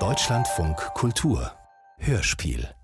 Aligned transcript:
Deutschlandfunk 0.00 0.76
Kultur. 0.94 1.52
Hörspiel 1.98 2.74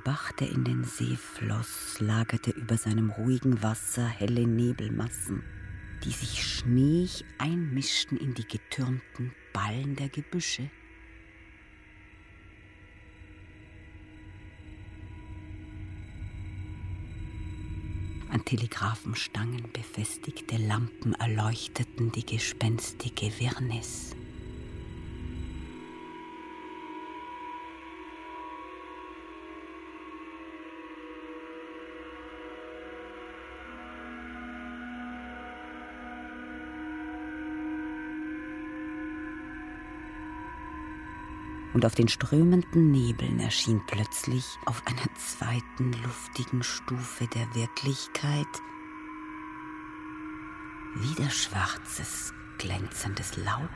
Ein 0.00 0.04
Bach, 0.04 0.32
der 0.32 0.48
in 0.48 0.64
den 0.64 0.84
See 0.84 1.14
floss, 1.16 2.00
lagerte 2.00 2.52
über 2.52 2.78
seinem 2.78 3.10
ruhigen 3.10 3.62
Wasser 3.62 4.06
helle 4.06 4.46
Nebelmassen, 4.46 5.42
die 6.04 6.10
sich 6.10 6.42
schneeig 6.42 7.22
einmischten 7.36 8.16
in 8.16 8.32
die 8.32 8.48
getürmten 8.48 9.32
Ballen 9.52 9.96
der 9.96 10.08
Gebüsche. 10.08 10.70
An 18.30 18.42
Telegrafenstangen 18.46 19.70
befestigte 19.70 20.56
Lampen 20.56 21.12
erleuchteten 21.14 22.10
die 22.12 22.24
gespenstige 22.24 23.38
Wirrnis. 23.38 24.16
Und 41.80 41.86
auf 41.86 41.94
den 41.94 42.08
strömenden 42.08 42.90
Nebeln 42.90 43.40
erschien 43.40 43.80
plötzlich 43.86 44.44
auf 44.66 44.82
einer 44.86 45.08
zweiten 45.16 45.94
luftigen 46.02 46.62
Stufe 46.62 47.26
der 47.28 47.54
Wirklichkeit 47.54 48.46
wieder 50.96 51.30
schwarzes, 51.30 52.34
glänzendes 52.58 53.38
Laub, 53.38 53.70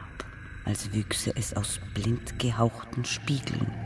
als 0.67 0.93
wüchse 0.93 1.35
es 1.35 1.55
aus 1.55 1.81
blind 1.95 2.39
gehauchten 2.39 3.07
Spiegeln. 3.07 3.84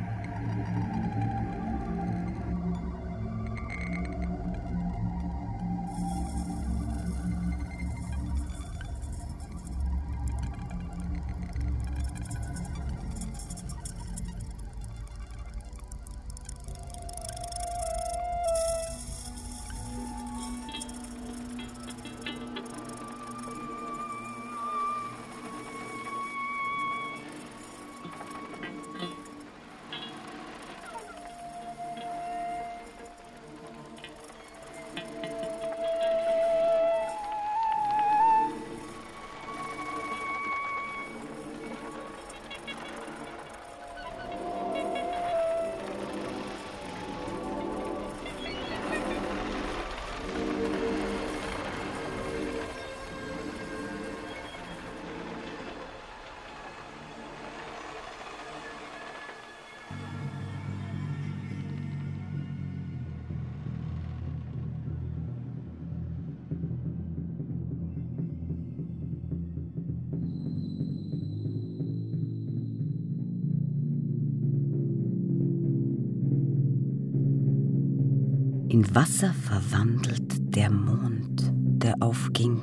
Wasser 78.98 79.32
verwandelt 79.32 80.56
der 80.56 80.72
Mond, 80.72 81.53
der 81.54 81.94
aufging. 82.00 82.59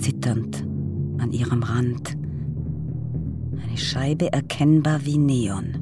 Zitternd 0.00 0.66
an 1.18 1.30
ihrem 1.30 1.62
Rand, 1.62 2.16
eine 3.62 3.76
Scheibe 3.78 4.32
erkennbar 4.32 5.04
wie 5.04 5.18
Neon. 5.18 5.81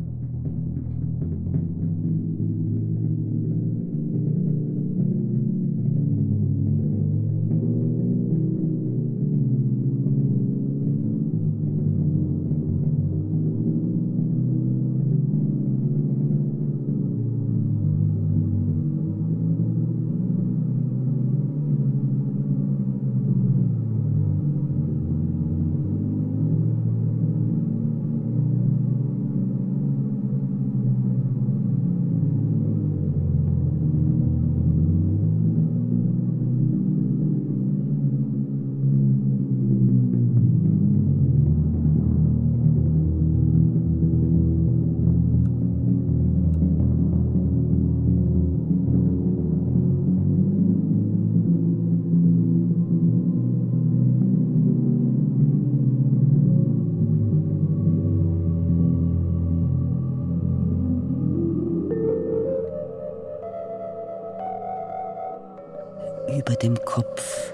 Über 66.40 66.54
dem 66.54 66.74
Kopf, 66.86 67.52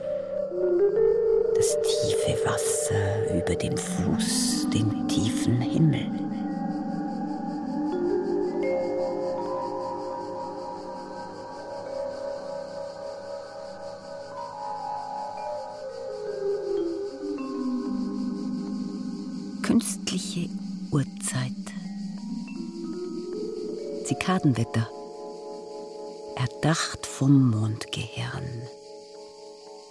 das 1.57 1.77
tiefe 1.83 2.39
Wasser 2.45 3.37
über 3.37 3.57
dem 3.57 3.77
Fuß, 3.77 4.69
den 4.73 5.09
tiefen 5.09 5.61
Himmel. 5.61 6.07
Künstliche 19.63 20.49
Uhrzeit. 20.93 21.53
Zikadenwetter 24.05 24.89
erdacht 26.67 27.07
vom 27.07 27.51
Mondgehirn. 27.51 28.69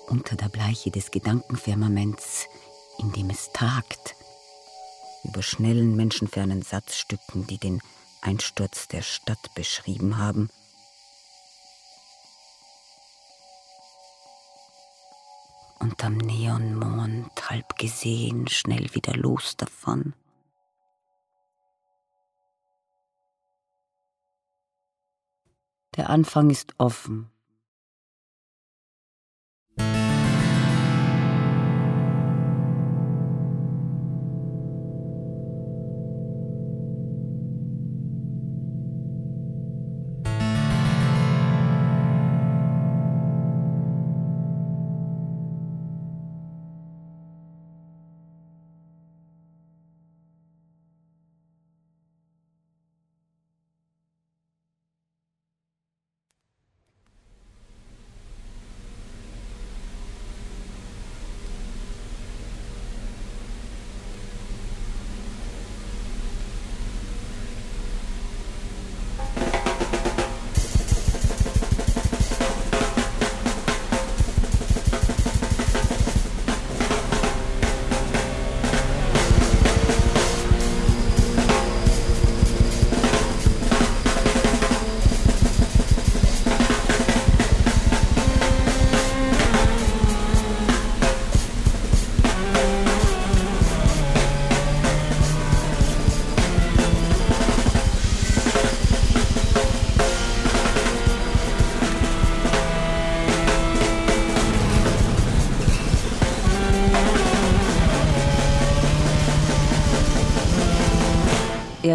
Unter 0.07 0.35
der 0.35 0.49
Bleiche 0.49 0.91
des 0.91 1.09
Gedankenfirmaments, 1.09 2.47
in 2.99 3.13
dem 3.13 3.29
es 3.29 3.53
tagt, 3.53 4.17
über 5.23 5.41
schnellen, 5.41 5.95
menschenfernen 5.95 6.63
Satzstücken, 6.63 7.47
die 7.47 7.59
den 7.59 7.81
Einsturz 8.19 8.89
der 8.89 9.03
Stadt 9.03 9.55
beschrieben 9.55 10.17
haben. 10.17 10.49
Unterm 15.79 16.17
Neonmond, 16.17 17.49
halb 17.49 17.77
gesehen, 17.77 18.49
schnell 18.49 18.93
wieder 18.93 19.15
los 19.15 19.55
davon. 19.55 20.13
Der 25.95 26.09
Anfang 26.09 26.49
ist 26.49 26.73
offen. 26.77 27.31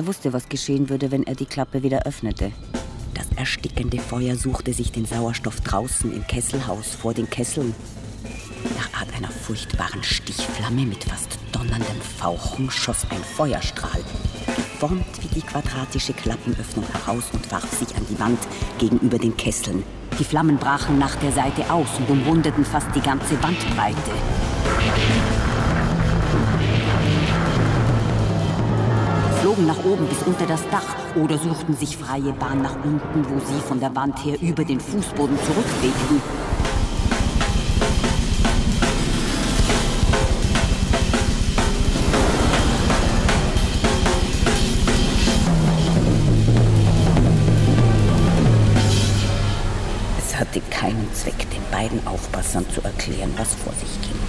Er 0.01 0.07
wusste, 0.07 0.33
was 0.33 0.49
geschehen 0.49 0.89
würde, 0.89 1.11
wenn 1.11 1.25
er 1.25 1.35
die 1.35 1.45
Klappe 1.45 1.83
wieder 1.83 2.07
öffnete. 2.07 2.53
Das 3.13 3.27
erstickende 3.37 3.99
Feuer 3.99 4.35
suchte 4.35 4.73
sich 4.73 4.93
den 4.93 5.05
Sauerstoff 5.05 5.61
draußen 5.61 6.11
im 6.11 6.27
Kesselhaus 6.27 6.95
vor 6.95 7.13
den 7.13 7.29
Kesseln. 7.29 7.75
Nach 8.79 8.99
Art 8.99 9.15
einer 9.15 9.29
furchtbaren 9.29 10.03
Stichflamme 10.03 10.87
mit 10.87 11.05
fast 11.05 11.39
donnerndem 11.53 12.01
Fauchen 12.19 12.71
schoss 12.71 13.05
ein 13.11 13.23
Feuerstrahl, 13.37 14.03
geformt 14.47 15.05
wie 15.21 15.35
die 15.35 15.47
quadratische 15.47 16.15
Klappenöffnung 16.15 16.87
heraus 16.93 17.25
und 17.35 17.53
warf 17.53 17.71
sich 17.79 17.95
an 17.95 18.07
die 18.09 18.19
Wand 18.19 18.39
gegenüber 18.79 19.19
den 19.19 19.37
Kesseln. 19.37 19.83
Die 20.19 20.25
Flammen 20.25 20.57
brachen 20.57 20.99
nach 20.99 21.17
der 21.17 21.33
Seite 21.33 21.71
aus 21.71 21.89
und 21.99 22.09
umwundeten 22.09 22.65
fast 22.65 22.89
die 22.95 23.03
ganze 23.03 23.35
Wandbreite. 23.43 24.13
Flogen 29.61 29.67
nach 29.67 29.85
oben 29.85 30.07
bis 30.07 30.23
unter 30.23 30.47
das 30.47 30.61
Dach 30.71 30.97
oder 31.17 31.39
suchten 31.39 31.77
sich 31.77 31.97
freie 31.97 32.33
Bahn 32.33 32.63
nach 32.63 32.77
unten, 32.85 33.25
wo 33.29 33.39
sie 33.41 33.61
von 33.61 33.81
der 33.81 33.95
Wand 33.95 34.25
her 34.25 34.37
über 34.41 34.65
den 34.65 34.81
Fußboden 34.81 35.39
zurückwegten. 35.39 36.23
Es 50.19 50.39
hatte 50.39 50.61
keinen 50.71 51.09
Zweck, 51.13 51.51
den 51.51 51.63
beiden 51.71 52.07
Aufpassern 52.07 52.65
zu 52.71 52.83
erklären, 52.83 53.33
was 53.37 53.55
vor 53.55 53.73
sich 53.75 54.01
ging. 54.03 54.20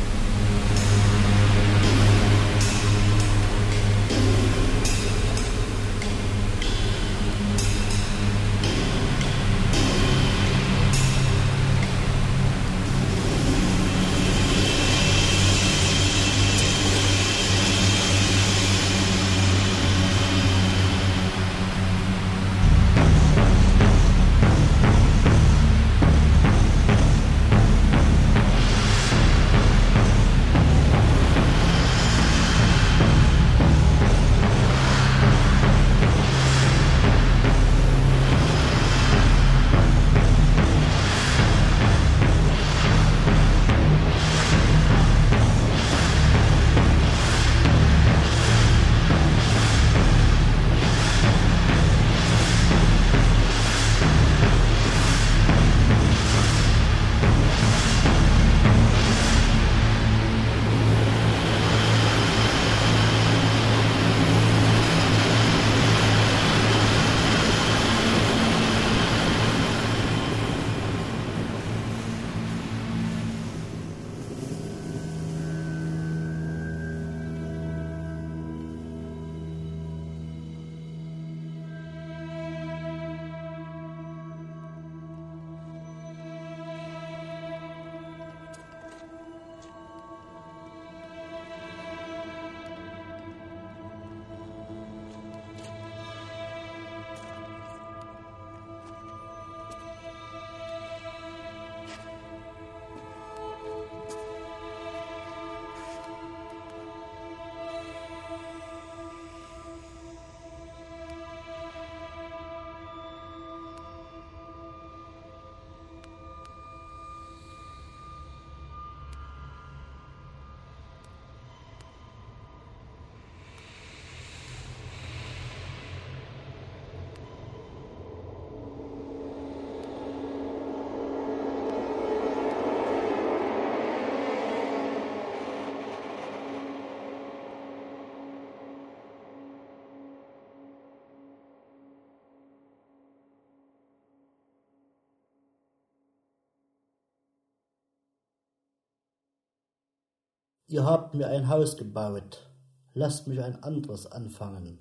Ihr 150.71 150.85
habt 150.85 151.15
mir 151.15 151.27
ein 151.27 151.49
Haus 151.49 151.75
gebaut, 151.75 152.49
lasst 152.93 153.27
mich 153.27 153.41
ein 153.43 153.61
anderes 153.61 154.09
anfangen. 154.09 154.79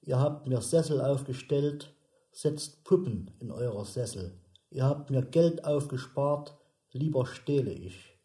Ihr 0.00 0.18
habt 0.18 0.46
mir 0.46 0.62
Sessel 0.62 1.02
aufgestellt, 1.02 1.94
setzt 2.32 2.84
Puppen 2.84 3.30
in 3.38 3.50
eurer 3.50 3.84
Sessel. 3.84 4.40
Ihr 4.70 4.84
habt 4.84 5.10
mir 5.10 5.20
Geld 5.20 5.66
aufgespart, 5.66 6.56
lieber 6.92 7.26
stehle 7.26 7.70
ich. 7.70 8.18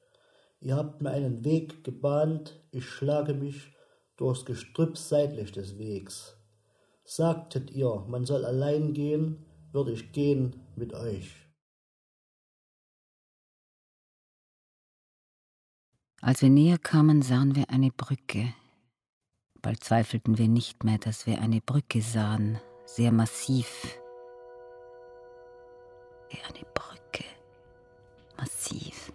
Ihr 0.61 0.77
habt 0.77 1.01
mir 1.01 1.09
einen 1.09 1.43
Weg 1.43 1.83
gebahnt, 1.83 2.63
ich 2.71 2.85
schlage 2.85 3.33
mich 3.33 3.73
durchs 4.15 4.45
Gestrüpp 4.45 4.97
seitlich 4.97 5.51
des 5.51 5.77
Wegs. 5.77 6.37
Sagtet 7.03 7.71
ihr, 7.71 8.05
man 8.07 8.23
soll 8.23 8.45
allein 8.45 8.93
gehen, 8.93 9.45
würde 9.73 9.91
ich 9.91 10.13
gehen 10.13 10.61
mit 10.77 10.93
euch. 10.93 11.44
Als 16.25 16.41
wir 16.41 16.49
näher 16.49 16.79
kamen, 16.79 17.21
sahen 17.21 17.55
wir 17.55 17.69
eine 17.69 17.91
Brücke. 17.91 18.51
Bald 19.61 19.83
zweifelten 19.83 20.39
wir 20.39 20.47
nicht 20.47 20.83
mehr, 20.83 20.97
dass 20.97 21.27
wir 21.27 21.39
eine 21.39 21.61
Brücke 21.61 22.01
sahen, 22.01 22.57
sehr 22.87 23.11
massiv. 23.11 23.99
Wie 26.31 26.39
eine 26.49 26.65
Brücke, 26.73 27.25
massiv. 28.37 29.13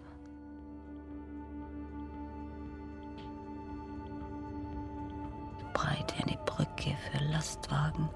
Breit 5.73 6.17
wie 6.17 6.23
eine 6.23 6.37
Brücke 6.45 6.95
für 7.11 7.25
Lastwagen. 7.25 8.07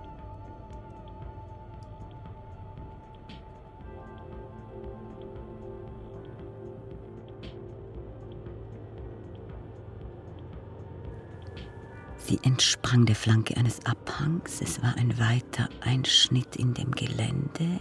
Sie 12.36 12.44
entsprang 12.44 13.06
der 13.06 13.16
Flanke 13.16 13.56
eines 13.56 13.86
Abhangs. 13.86 14.60
Es 14.60 14.84
war 14.84 14.98
ein 14.98 15.18
weiter 15.18 15.70
Einschnitt 15.80 16.58
in 16.58 16.74
dem 16.74 16.92
Gelände, 16.92 17.80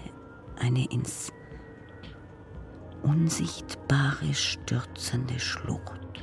eine 0.61 0.89
ins 0.93 1.33
Unsichtbare 3.03 4.33
stürzende 4.33 5.41
Schlucht. 5.41 6.23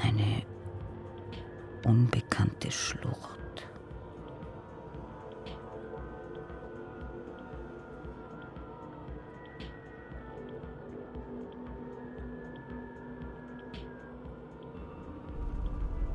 Eine 0.00 0.44
unbekannte 1.84 2.70
Schlucht. 2.70 3.41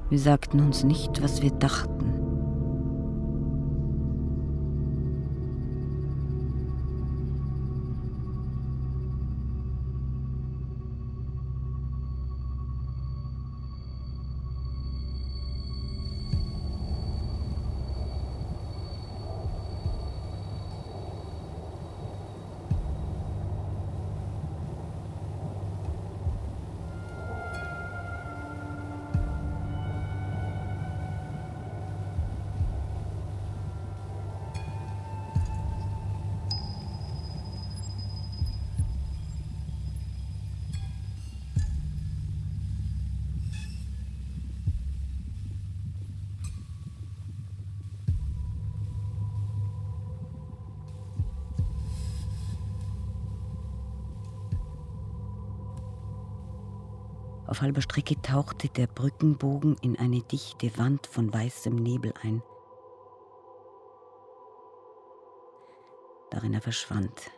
Wir 0.10 0.20
sagten 0.20 0.62
uns 0.62 0.86
nicht, 0.86 1.22
was 1.22 1.42
wir 1.42 1.52
dachten. 1.52 2.17
Auf 57.48 57.62
halber 57.62 57.82
Strecke 57.82 58.22
tauchte 58.22 58.68
der 58.68 58.88
Brückenbogen 58.88 59.78
in 59.82 59.98
eine 59.98 60.22
dichte 60.22 60.78
Wand 60.78 61.08
von 61.08 61.34
weißem 61.34 61.76
Nebel 61.76 62.14
ein. 62.22 62.44
Darin 66.30 66.54
er 66.54 66.62
verschwand. 66.62 67.32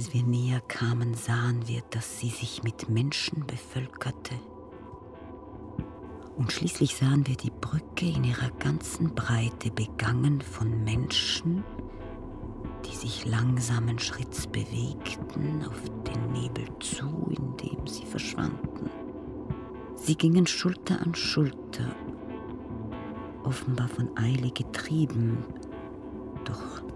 Als 0.00 0.14
wir 0.14 0.22
näher 0.22 0.62
kamen, 0.62 1.12
sahen 1.12 1.68
wir, 1.68 1.82
dass 1.90 2.18
sie 2.20 2.30
sich 2.30 2.62
mit 2.62 2.88
Menschen 2.88 3.46
bevölkerte. 3.46 4.34
Und 6.38 6.50
schließlich 6.50 6.96
sahen 6.96 7.26
wir 7.26 7.36
die 7.36 7.50
Brücke 7.50 8.06
in 8.06 8.24
ihrer 8.24 8.48
ganzen 8.52 9.14
Breite 9.14 9.70
begangen 9.70 10.40
von 10.40 10.84
Menschen, 10.84 11.62
die 12.86 12.96
sich 12.96 13.26
langsamen 13.26 13.98
Schritts 13.98 14.46
bewegten 14.46 15.66
auf 15.68 15.82
den 16.10 16.32
Nebel 16.32 16.64
zu, 16.78 17.30
in 17.36 17.58
dem 17.58 17.86
sie 17.86 18.06
verschwanden. 18.06 18.88
Sie 19.96 20.14
gingen 20.14 20.46
Schulter 20.46 20.98
an 21.02 21.14
Schulter, 21.14 21.94
offenbar 23.44 23.88
von 23.88 24.16
Eile 24.16 24.50
getrieben, 24.50 25.44
doch 26.46 26.89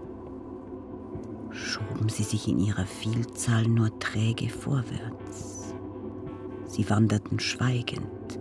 schoben 1.95 2.09
sie 2.09 2.23
sich 2.23 2.47
in 2.47 2.59
ihrer 2.59 2.85
Vielzahl 2.85 3.63
nur 3.63 3.97
träge 3.99 4.49
vorwärts. 4.49 5.73
Sie 6.67 6.89
wanderten 6.89 7.39
schweigend, 7.39 8.37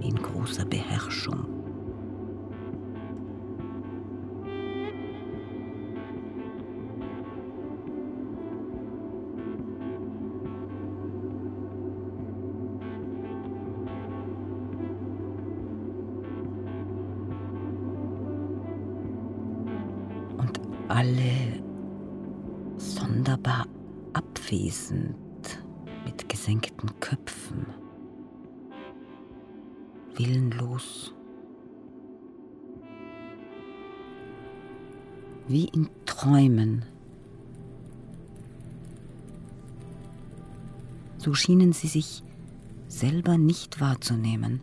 in 0.00 0.16
großer 0.16 0.64
Beherrschung. 0.64 1.46
Alle 20.88 21.61
sonderbar 23.22 23.68
abwesend 24.14 25.62
mit 26.04 26.28
gesenkten 26.28 26.90
Köpfen, 26.98 27.66
willenlos. 30.16 31.14
wie 35.48 35.64
in 35.66 35.90
Träumen. 36.06 36.84
So 41.18 41.34
schienen 41.34 41.72
sie 41.72 41.88
sich 41.88 42.22
selber 42.86 43.36
nicht 43.36 43.80
wahrzunehmen. 43.80 44.62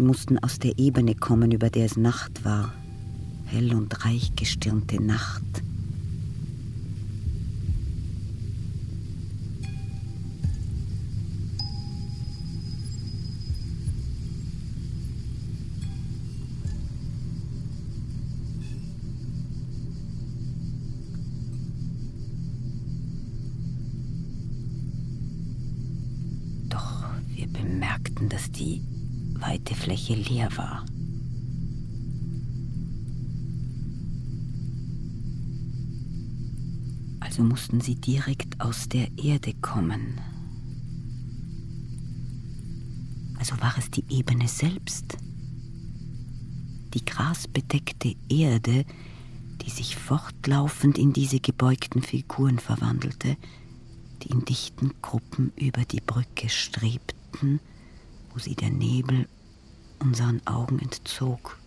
Sie 0.00 0.06
mussten 0.06 0.38
aus 0.38 0.58
der 0.58 0.78
Ebene 0.78 1.14
kommen, 1.14 1.50
über 1.50 1.68
der 1.68 1.84
es 1.84 1.98
Nacht 1.98 2.42
war, 2.42 2.72
hell 3.44 3.74
und 3.74 4.02
reich 4.06 4.34
gestirnte 4.34 4.96
Nacht. 4.98 5.42
Leer 30.30 30.48
war. 30.56 30.84
Also 37.20 37.42
mussten 37.42 37.80
sie 37.80 37.96
direkt 37.96 38.60
aus 38.60 38.88
der 38.88 39.08
Erde 39.18 39.54
kommen. 39.60 40.20
Also 43.38 43.60
war 43.60 43.74
es 43.78 43.90
die 43.90 44.04
Ebene 44.08 44.48
selbst, 44.48 45.16
die 46.94 47.04
grasbedeckte 47.04 48.14
Erde, 48.28 48.84
die 49.62 49.70
sich 49.70 49.96
fortlaufend 49.96 50.98
in 50.98 51.12
diese 51.12 51.40
gebeugten 51.40 52.02
Figuren 52.02 52.58
verwandelte, 52.58 53.36
die 54.22 54.28
in 54.28 54.44
dichten 54.44 54.92
Gruppen 55.00 55.52
über 55.56 55.84
die 55.84 56.00
Brücke 56.00 56.48
strebten, 56.48 57.60
wo 58.32 58.38
sie 58.38 58.54
der 58.54 58.70
Nebel 58.70 59.26
unseren 60.00 60.40
Augen 60.46 60.78
entzog. 60.80 61.59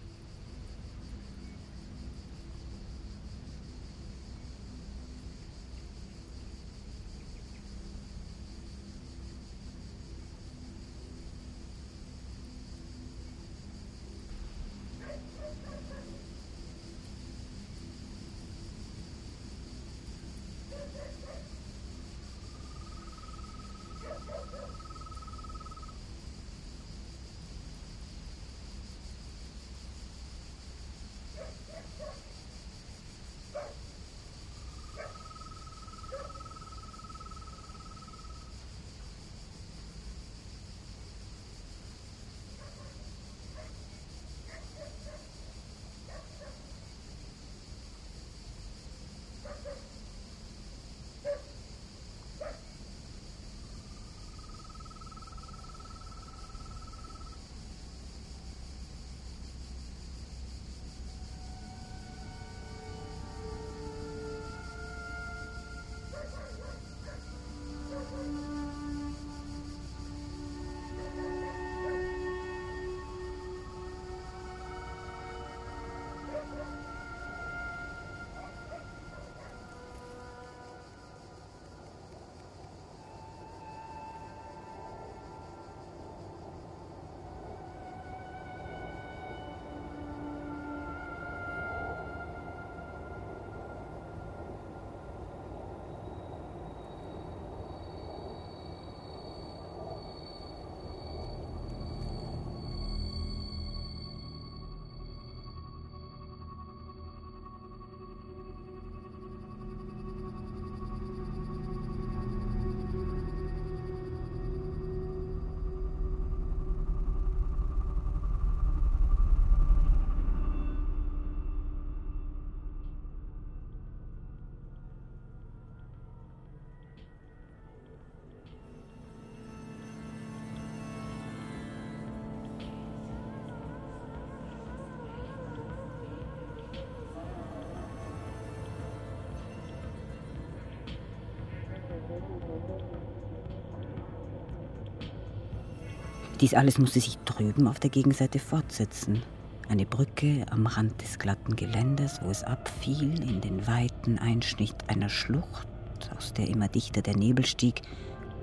Dies 146.43 146.55
alles 146.55 146.77
musste 146.77 146.99
sich 146.99 147.17
drüben 147.19 147.69
auf 147.69 147.79
der 147.79 147.89
Gegenseite 147.89 148.37
fortsetzen. 148.37 149.23
Eine 149.69 149.85
Brücke 149.85 150.45
am 150.51 150.67
Rand 150.67 151.01
des 151.01 151.17
glatten 151.17 151.55
Geländes, 151.55 152.19
wo 152.21 152.29
es 152.29 152.43
abfiel 152.43 153.23
in 153.23 153.39
den 153.39 153.65
weiten 153.65 154.19
Einschnitt 154.19 154.75
einer 154.87 155.07
Schlucht, 155.07 155.69
aus 156.13 156.33
der 156.33 156.49
immer 156.49 156.67
dichter 156.67 157.01
der 157.01 157.15
Nebel 157.15 157.45
stieg 157.45 157.81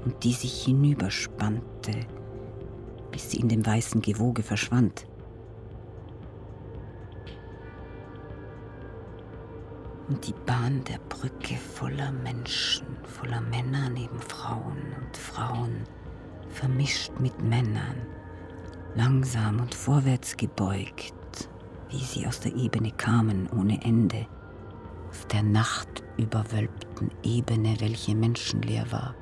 und 0.06 0.24
die 0.24 0.32
sich 0.32 0.64
hinüberspannte, 0.64 1.92
bis 3.10 3.32
sie 3.32 3.40
in 3.40 3.50
dem 3.50 3.66
weißen 3.66 4.00
Gewoge 4.00 4.42
verschwand. 4.42 5.04
Und 10.08 10.26
die 10.26 10.34
Bahn 10.46 10.82
der 10.84 11.00
Brücke 11.10 11.56
voller 11.56 12.12
Menschen, 12.12 12.86
voller 13.02 13.42
Männer 13.42 13.90
neben 13.90 14.20
Frauen 14.20 14.94
und 14.98 15.16
Frauen, 15.18 15.84
vermischt 16.50 17.12
mit 17.18 17.42
Männern, 17.42 17.96
langsam 18.94 19.60
und 19.60 19.74
vorwärts 19.74 20.36
gebeugt, 20.36 21.14
wie 21.88 22.04
sie 22.04 22.26
aus 22.26 22.40
der 22.40 22.54
Ebene 22.54 22.90
kamen 22.92 23.48
ohne 23.50 23.82
Ende, 23.82 24.26
aus 25.08 25.26
der 25.32 25.42
Nacht 25.42 26.02
überwölbten 26.16 27.10
Ebene, 27.22 27.76
welche 27.80 28.14
menschenleer 28.14 28.90
war, 28.92 29.14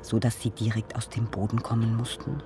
so 0.00 0.18
dass 0.18 0.40
sie 0.40 0.50
direkt 0.50 0.96
aus 0.96 1.08
dem 1.08 1.26
Boden 1.26 1.62
kommen 1.62 1.96
mussten, 1.96 2.42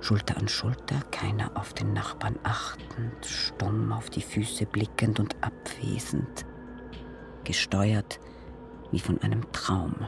Schulter 0.00 0.36
an 0.36 0.46
Schulter, 0.46 1.00
keiner 1.10 1.50
auf 1.54 1.72
den 1.72 1.92
Nachbarn 1.92 2.38
achtend, 2.42 3.24
stumm 3.24 3.92
auf 3.92 4.10
die 4.10 4.22
Füße 4.22 4.66
blickend 4.66 5.18
und 5.18 5.34
abwesend, 5.42 6.46
gesteuert 7.44 8.20
wie 8.92 9.00
von 9.00 9.20
einem 9.22 9.50
Traum. 9.52 10.06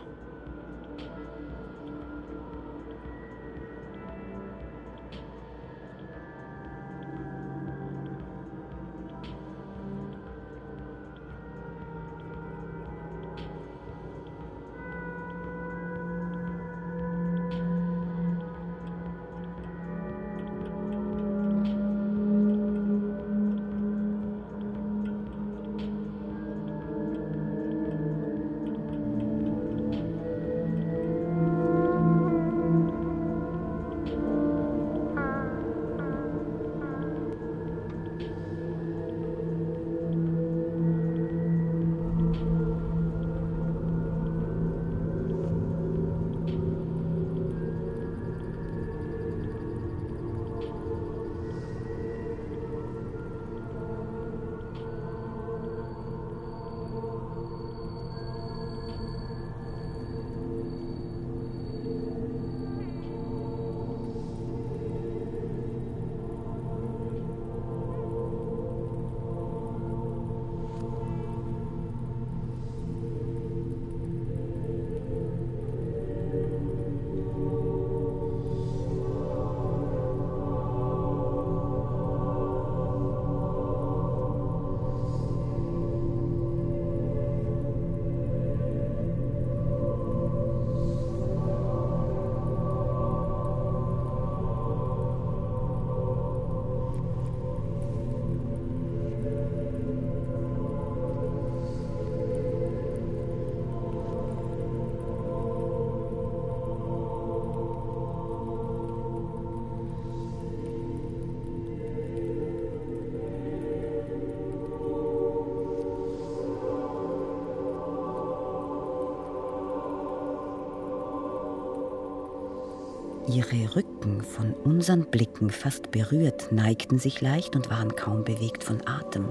Ihre 123.28 123.76
Rücken, 123.76 124.22
von 124.22 124.54
unseren 124.54 125.04
Blicken 125.10 125.50
fast 125.50 125.90
berührt, 125.90 126.50
neigten 126.50 126.98
sich 126.98 127.20
leicht 127.20 127.54
und 127.56 127.68
waren 127.68 127.94
kaum 127.94 128.24
bewegt 128.24 128.64
von 128.64 128.80
Atem, 128.86 129.26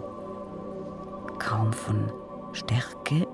kaum 1.40 1.74
von 1.74 2.12
Stärke 2.54 3.28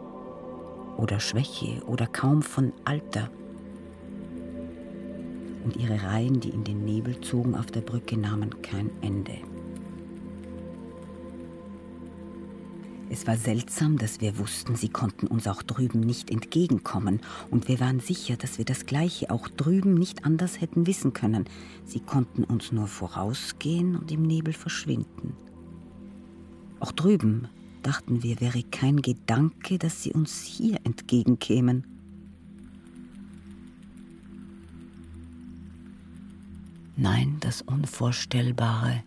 oder 0.95 1.19
Schwäche 1.19 1.84
oder 1.86 2.08
kaum 2.08 2.41
von 2.41 2.71
Alter. 2.86 3.30
Und 5.65 5.76
ihre 5.76 6.02
Reihen, 6.02 6.39
die 6.39 6.49
in 6.49 6.63
den 6.63 6.86
Nebel 6.86 7.19
zogen 7.19 7.56
auf 7.56 7.65
der 7.65 7.82
Brücke, 7.82 8.17
nahmen 8.17 8.62
kein 8.62 8.89
Ende. 9.02 9.39
Es 13.13 13.28
war 13.28 13.38
seltsam, 13.38 13.99
dass 13.99 14.21
wir 14.21 14.39
wussten, 14.39 14.76
sie 14.76 14.89
konnten 14.89 15.28
uns 15.28 15.47
auch 15.47 15.62
drüben 15.62 15.99
nicht 15.99 16.32
entgegenkommen, 16.32 17.19
und 17.52 17.67
wir 17.67 17.80
waren 17.80 17.99
sicher, 17.99 18.38
dass 18.38 18.58
wir 18.58 18.65
das 18.65 18.88
Gleiche 18.88 19.30
auch 19.30 19.47
drüben 19.49 19.93
nicht 19.93 20.26
anders 20.26 20.60
hätten 20.60 20.88
wissen 20.88 21.13
können. 21.13 21.45
Sie 21.86 21.99
konnten 21.99 22.43
uns 22.43 22.71
nur 22.71 22.88
vorausgehen 22.88 23.95
und 23.95 24.12
im 24.12 24.23
Nebel 24.23 24.52
verschwinden. 24.52 25.36
Auch 26.80 26.91
drüben, 26.91 27.49
dachten 27.84 28.23
wir, 28.23 28.41
wäre 28.41 28.63
kein 28.63 29.04
Gedanke, 29.04 29.78
dass 29.78 30.02
sie 30.02 30.12
uns 30.12 30.41
hier 30.41 30.80
entgegenkämen. 30.84 31.86
Nein, 36.97 37.38
das 37.41 37.62
Unvorstellbare 37.62 39.04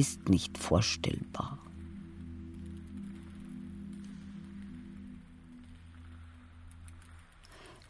ist 0.00 0.30
nicht 0.30 0.56
vorstellbar. 0.56 1.58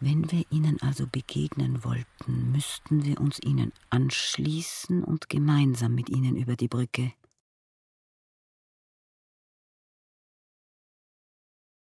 Wenn 0.01 0.29
wir 0.33 0.45
ihnen 0.51 0.83
also 0.83 1.07
begegnen 1.07 1.85
wollten, 1.85 2.51
müssten 2.51 3.05
wir 3.05 3.21
uns 3.21 3.39
ihnen 3.45 3.73
anschließen 3.91 5.05
und 5.05 5.29
gemeinsam 5.29 5.95
mit 5.95 6.09
ihnen 6.09 6.35
über 6.35 6.57
die 6.57 6.67
Brücke. 6.67 7.13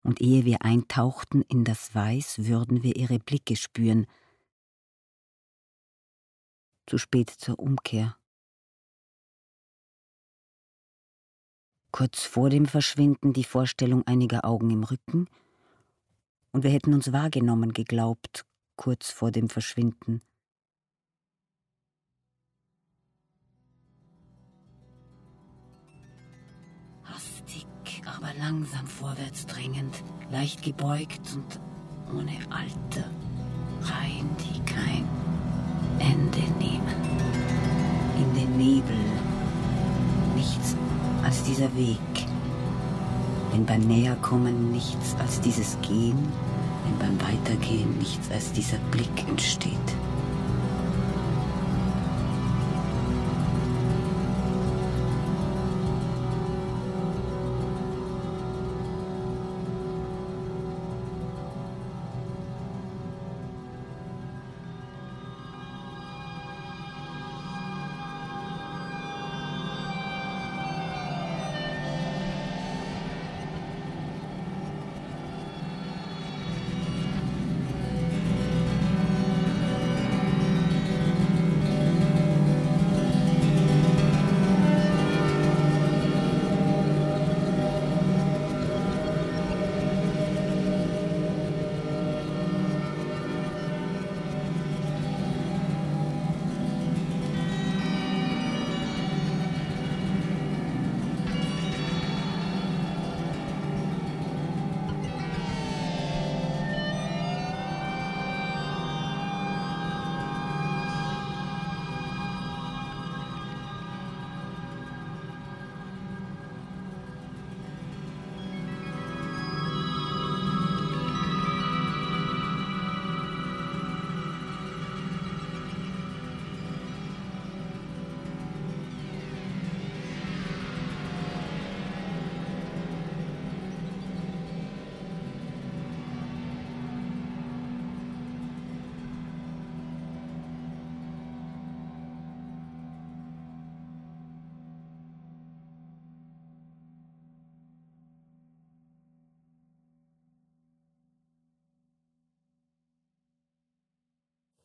Und 0.03 0.21
ehe 0.21 0.45
wir 0.45 0.63
eintauchten 0.63 1.41
in 1.49 1.65
das 1.65 1.95
Weiß, 1.95 2.45
würden 2.45 2.83
wir 2.83 2.97
ihre 2.97 3.21
Blicke 3.21 3.57
spüren. 3.57 4.07
Zu 6.87 6.99
spät 6.99 7.31
zur 7.31 7.59
Umkehr. 7.59 8.20
Kurz 11.93 12.23
vor 12.23 12.51
dem 12.51 12.67
Verschwinden 12.67 13.33
die 13.33 13.45
Vorstellung 13.45 14.07
einiger 14.07 14.45
Augen 14.45 14.71
im 14.71 14.85
Rücken, 14.85 15.27
und 16.53 16.65
wir 16.65 16.71
hätten 16.71 16.95
uns 16.95 17.13
wahrgenommen 17.13 17.73
geglaubt, 17.73 18.45
kurz 18.77 19.11
vor 19.11 19.31
dem 19.31 19.49
Verschwinden. 19.49 20.21
Hastig, 27.05 27.67
aber 28.07 28.33
langsam 28.39 28.87
vorwärts 28.87 29.47
drängend, 29.47 30.03
leicht 30.31 30.63
gebeugt 30.63 31.21
und 31.35 31.61
ohne 32.17 32.37
Alter, 32.51 33.11
Reihen, 33.83 34.29
die 34.39 34.61
kein 34.65 35.09
Ende 35.99 36.41
nehmen. 36.59 36.97
In 38.17 38.35
den 38.35 38.57
Nebel, 38.57 38.99
nichts 40.35 40.77
als 41.25 41.43
dieser 41.43 41.75
Weg 41.77 41.99
wenn 43.53 43.67
beim 43.67 43.81
Näherkommen 43.81 44.73
nichts 44.73 45.17
als 45.19 45.41
dieses 45.41 45.77
Gehen, 45.83 46.19
wenn 46.85 46.99
beim 46.99 47.21
Weitergehen 47.21 47.99
nichts 47.99 48.31
als 48.31 48.53
dieser 48.53 48.79
Blick 48.91 49.29
entsteht. 49.29 49.73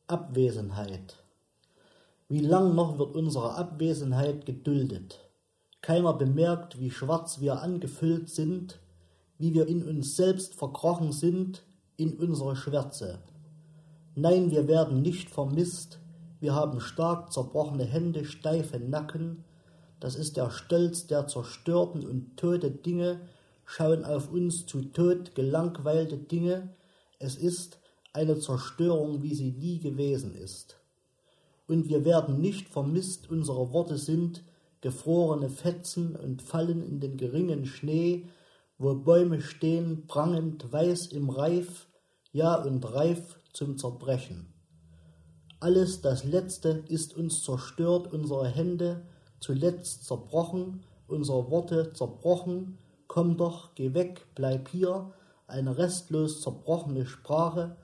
Abwesenheit. 0.08 1.16
Wie 2.28 2.38
lang 2.38 2.76
noch 2.76 2.96
wird 2.96 3.16
unsere 3.16 3.56
Abwesenheit 3.56 4.46
geduldet? 4.46 5.18
Keiner 5.82 6.12
bemerkt, 6.12 6.78
wie 6.78 6.92
schwarz 6.92 7.40
wir 7.40 7.60
angefüllt 7.60 8.30
sind, 8.30 8.78
wie 9.38 9.52
wir 9.52 9.66
in 9.66 9.82
uns 9.82 10.14
selbst 10.14 10.54
verkrochen 10.54 11.10
sind, 11.10 11.64
in 11.96 12.14
unsere 12.14 12.54
Schwärze. 12.54 13.18
Nein, 14.14 14.52
wir 14.52 14.68
werden 14.68 15.02
nicht 15.02 15.28
vermisst, 15.28 15.98
wir 16.38 16.54
haben 16.54 16.78
stark 16.80 17.32
zerbrochene 17.32 17.84
Hände, 17.84 18.24
steife 18.24 18.78
Nacken, 18.78 19.42
das 19.98 20.14
ist 20.14 20.36
der 20.36 20.50
Stolz 20.50 21.08
der 21.08 21.26
zerstörten 21.26 22.06
und 22.06 22.36
tote 22.36 22.70
Dinge, 22.70 23.22
schauen 23.64 24.04
auf 24.04 24.30
uns 24.30 24.66
zu 24.66 24.82
tot 24.82 25.34
gelangweilte 25.34 26.16
Dinge, 26.16 26.76
es 27.18 27.34
ist, 27.34 27.80
eine 28.16 28.38
Zerstörung, 28.38 29.22
wie 29.22 29.34
sie 29.34 29.52
nie 29.52 29.78
gewesen 29.78 30.34
ist. 30.34 30.80
Und 31.68 31.88
wir 31.88 32.04
werden 32.04 32.40
nicht 32.40 32.68
vermisst, 32.68 33.30
unsere 33.30 33.72
Worte 33.72 33.98
sind 33.98 34.42
gefrorene 34.80 35.50
Fetzen 35.50 36.16
und 36.16 36.42
fallen 36.42 36.82
in 36.82 36.98
den 36.98 37.18
geringen 37.18 37.66
Schnee, 37.66 38.26
wo 38.78 38.94
Bäume 38.94 39.40
stehen, 39.42 40.06
prangend 40.06 40.72
weiß 40.72 41.08
im 41.08 41.28
Reif, 41.28 41.88
ja 42.32 42.54
und 42.54 42.84
reif 42.92 43.38
zum 43.52 43.76
Zerbrechen. 43.76 44.52
Alles 45.60 46.00
das 46.00 46.24
Letzte 46.24 46.84
ist 46.88 47.16
uns 47.16 47.42
zerstört, 47.42 48.12
unsere 48.12 48.48
Hände 48.48 49.06
zuletzt 49.40 50.04
zerbrochen, 50.04 50.84
unsere 51.06 51.50
Worte 51.50 51.92
zerbrochen, 51.92 52.78
komm 53.08 53.36
doch, 53.36 53.74
geh 53.74 53.92
weg, 53.92 54.26
bleib 54.34 54.68
hier, 54.68 55.12
eine 55.46 55.76
restlos 55.76 56.40
zerbrochene 56.40 57.06
Sprache, 57.06 57.76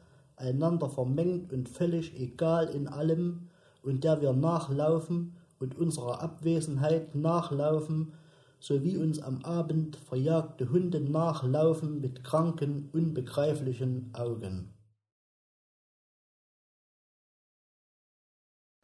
einander 0.42 0.90
vermengt 0.90 1.52
und 1.52 1.68
völlig 1.68 2.18
egal 2.20 2.68
in 2.68 2.88
allem, 2.88 3.48
und 3.82 4.04
der 4.04 4.20
wir 4.20 4.32
nachlaufen 4.32 5.34
und 5.58 5.76
unserer 5.76 6.20
Abwesenheit 6.20 7.14
nachlaufen, 7.14 8.12
so 8.60 8.82
wie 8.84 8.96
uns 8.96 9.18
am 9.20 9.44
Abend 9.44 9.96
verjagte 9.96 10.70
Hunde 10.70 11.00
nachlaufen 11.00 12.00
mit 12.00 12.22
kranken, 12.22 12.90
unbegreiflichen 12.92 14.14
Augen. 14.14 14.72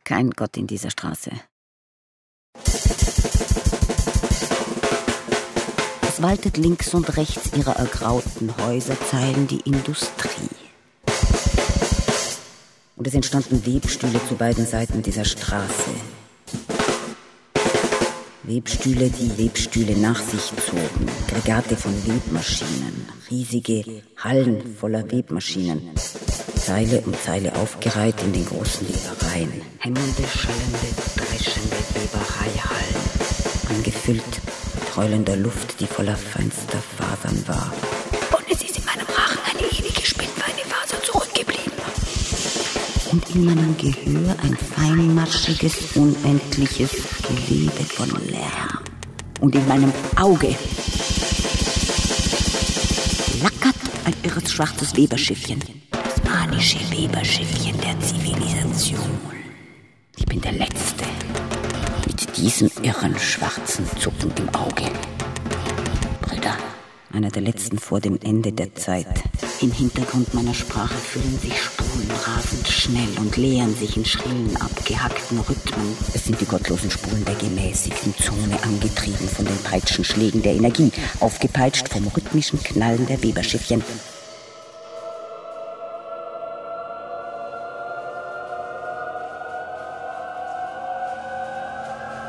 Kein 0.04 0.30
Gott 0.30 0.56
in 0.56 0.66
dieser 0.66 0.90
Straße. 0.90 1.30
Es 6.02 6.22
waltet 6.22 6.56
links 6.56 6.94
und 6.94 7.16
rechts 7.16 7.56
ihrer 7.56 7.76
ergrauten 7.76 8.56
Häuserzeilen 8.56 9.46
die 9.46 9.60
Industrie. 9.60 10.57
Und 12.98 13.06
es 13.06 13.14
entstanden 13.14 13.64
Webstühle 13.64 14.20
zu 14.28 14.34
beiden 14.34 14.66
Seiten 14.66 15.02
dieser 15.02 15.24
Straße. 15.24 15.90
Webstühle, 18.42 19.08
die 19.08 19.44
Webstühle 19.44 19.96
nach 19.96 20.18
sich 20.18 20.50
zogen, 20.66 21.06
Aggregate 21.28 21.76
von 21.76 21.92
Webmaschinen, 22.06 23.06
riesige 23.30 24.02
Hallen 24.16 24.74
voller 24.74 25.08
Webmaschinen, 25.12 25.90
Zeile 26.56 27.00
um 27.02 27.14
Zeile 27.14 27.54
aufgereiht 27.54 28.20
in 28.24 28.32
den 28.32 28.46
großen 28.46 28.88
Webereien, 28.88 29.52
hämmernde, 29.78 30.24
schallende, 30.34 30.88
dreschende 31.14 31.76
Webereihallen, 31.94 32.96
angefüllt 33.68 34.40
mit 34.74 34.96
heulender 34.96 35.36
Luft, 35.36 35.78
die 35.78 35.86
voller 35.86 36.16
feinster 36.16 36.78
Fasern 36.96 37.46
war. 37.46 37.72
Und 43.10 43.34
in 43.34 43.44
meinem 43.46 43.74
Gehör 43.78 44.36
ein 44.42 44.54
feinmaschiges, 44.54 45.96
unendliches 45.96 46.90
Gewebe 47.22 47.84
von 47.84 48.10
Lärm. 48.28 48.84
Und 49.40 49.54
in 49.54 49.66
meinem 49.66 49.92
Auge 50.16 50.54
flackert 53.38 53.76
ein 54.04 54.14
irres 54.22 54.52
schwarzes 54.52 54.94
Weberschiffchen. 54.94 55.60
Das 55.90 56.22
manische 56.24 56.78
Weberschiffchen 56.90 57.80
der 57.80 57.98
Zivilisation. 58.00 59.18
Ich 60.16 60.26
bin 60.26 60.40
der 60.42 60.52
Letzte. 60.52 61.04
Mit 62.06 62.36
diesem 62.36 62.70
irren 62.82 63.18
schwarzen 63.18 63.86
Zucken 63.98 64.32
im 64.36 64.54
Auge. 64.54 64.84
Brüder, 66.20 66.56
einer 67.12 67.30
der 67.30 67.42
letzten 67.42 67.78
vor 67.78 68.00
dem 68.00 68.18
Ende 68.22 68.52
der 68.52 68.74
Zeit. 68.74 69.06
Im 69.60 69.72
Hintergrund 69.72 70.32
meiner 70.34 70.54
Sprache 70.54 70.94
fühlen 70.94 71.36
sich 71.40 71.60
Spuren 71.60 72.08
rasend 72.24 72.68
schnell 72.68 73.08
und 73.18 73.36
leeren 73.36 73.74
sich 73.74 73.96
in 73.96 74.04
schrillen, 74.04 74.56
abgehackten 74.56 75.40
Rhythmen. 75.40 75.96
Es 76.14 76.26
sind 76.26 76.40
die 76.40 76.44
gottlosen 76.44 76.92
Spuren 76.92 77.24
der 77.24 77.34
gemäßigten 77.34 78.14
Zone, 78.18 78.62
angetrieben 78.62 79.28
von 79.28 79.46
den 79.46 79.58
Peitschenschlägen 79.64 80.42
der 80.42 80.54
Energie, 80.54 80.92
aufgepeitscht 81.18 81.88
vom 81.88 82.06
rhythmischen 82.06 82.62
Knallen 82.62 83.06
der 83.06 83.20
Weberschiffchen. 83.20 83.82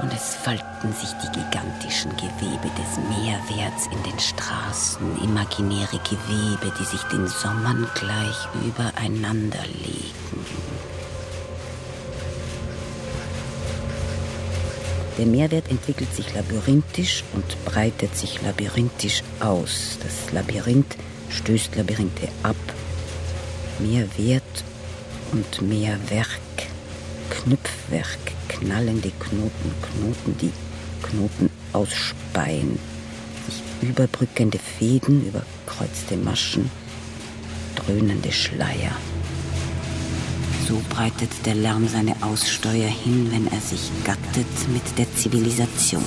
Und 0.10 0.16
es 0.16 0.34
falten 0.34 0.92
sich 0.92 1.12
die 1.22 1.40
gigantischen 1.40 2.10
Gewebe 2.18 2.68
des 2.76 2.98
Meerwerts 2.98 3.86
in 3.92 4.02
den 4.02 4.18
Straßen, 4.18 5.24
imaginäre 5.24 6.00
Gewebe, 6.00 6.74
die 6.80 6.84
sich 6.84 7.04
den 7.12 7.28
Sommern 7.28 7.88
gleich 7.94 8.48
übereinander 8.66 9.62
legen. 9.84 10.46
Der 15.20 15.28
Meerwert 15.28 15.70
entwickelt 15.70 16.12
sich 16.16 16.34
labyrinthisch 16.34 17.24
und 17.34 17.66
breitet 17.66 18.18
sich 18.18 18.42
labyrinthisch 18.42 19.22
aus. 19.40 20.00
Das 20.02 20.34
Labyrinth 20.34 20.98
stößt 21.30 21.76
Labyrinthe 21.76 22.30
ab. 22.42 22.56
Mehr 23.78 24.08
Wert 24.18 24.64
und 25.34 25.62
mehr 25.62 26.00
Werk, 27.40 27.44
Knüpfwerk, 27.44 28.20
knallende 28.48 29.12
Knoten, 29.20 29.72
Knoten, 29.82 30.38
die 30.42 30.52
Knoten 31.02 31.50
ausspeien, 31.74 32.78
sich 33.48 33.90
überbrückende 33.90 34.60
Fäden, 34.60 35.26
überkreuzte 35.28 36.18
Maschen, 36.18 36.70
dröhnende 37.76 38.32
Schleier. 38.32 38.92
So 40.68 40.82
breitet 40.90 41.32
der 41.46 41.56
Lärm 41.56 41.88
seine 41.88 42.16
Aussteuer 42.22 42.90
hin, 42.90 43.30
wenn 43.32 43.48
er 43.48 43.62
sich 43.62 43.90
gattet 44.04 44.70
mit 44.72 44.98
der 44.98 45.12
Zivilisation. 45.16 46.04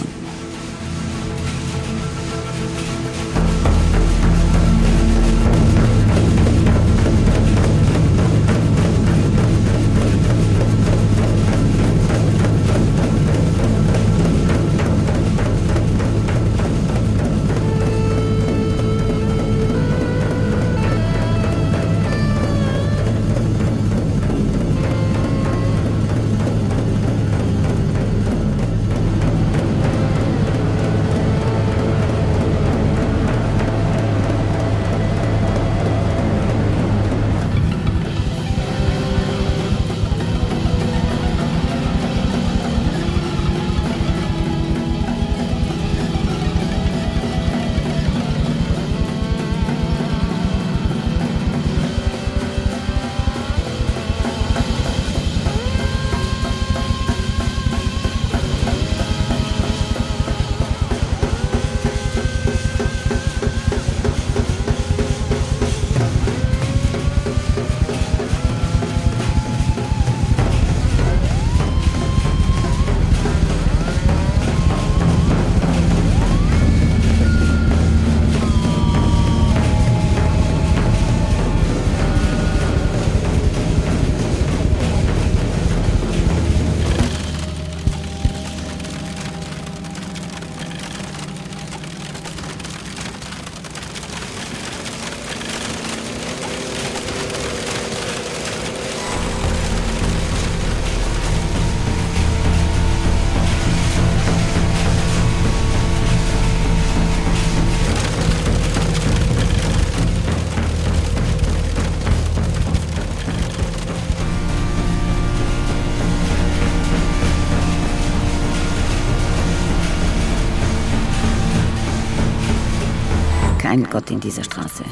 Kein 123.73 123.89
Gott 123.89 124.11
in 124.11 124.21
dieser 124.21 124.45
Straße. 124.45 124.85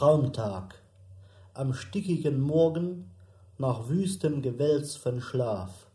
Traumtag. 0.00 0.76
Am 1.52 1.74
stickigen 1.74 2.40
Morgen, 2.40 3.10
nach 3.58 3.90
wüstem 3.90 4.40
Gewälz 4.40 4.96
von 4.96 5.20
Schlaf, 5.20 5.90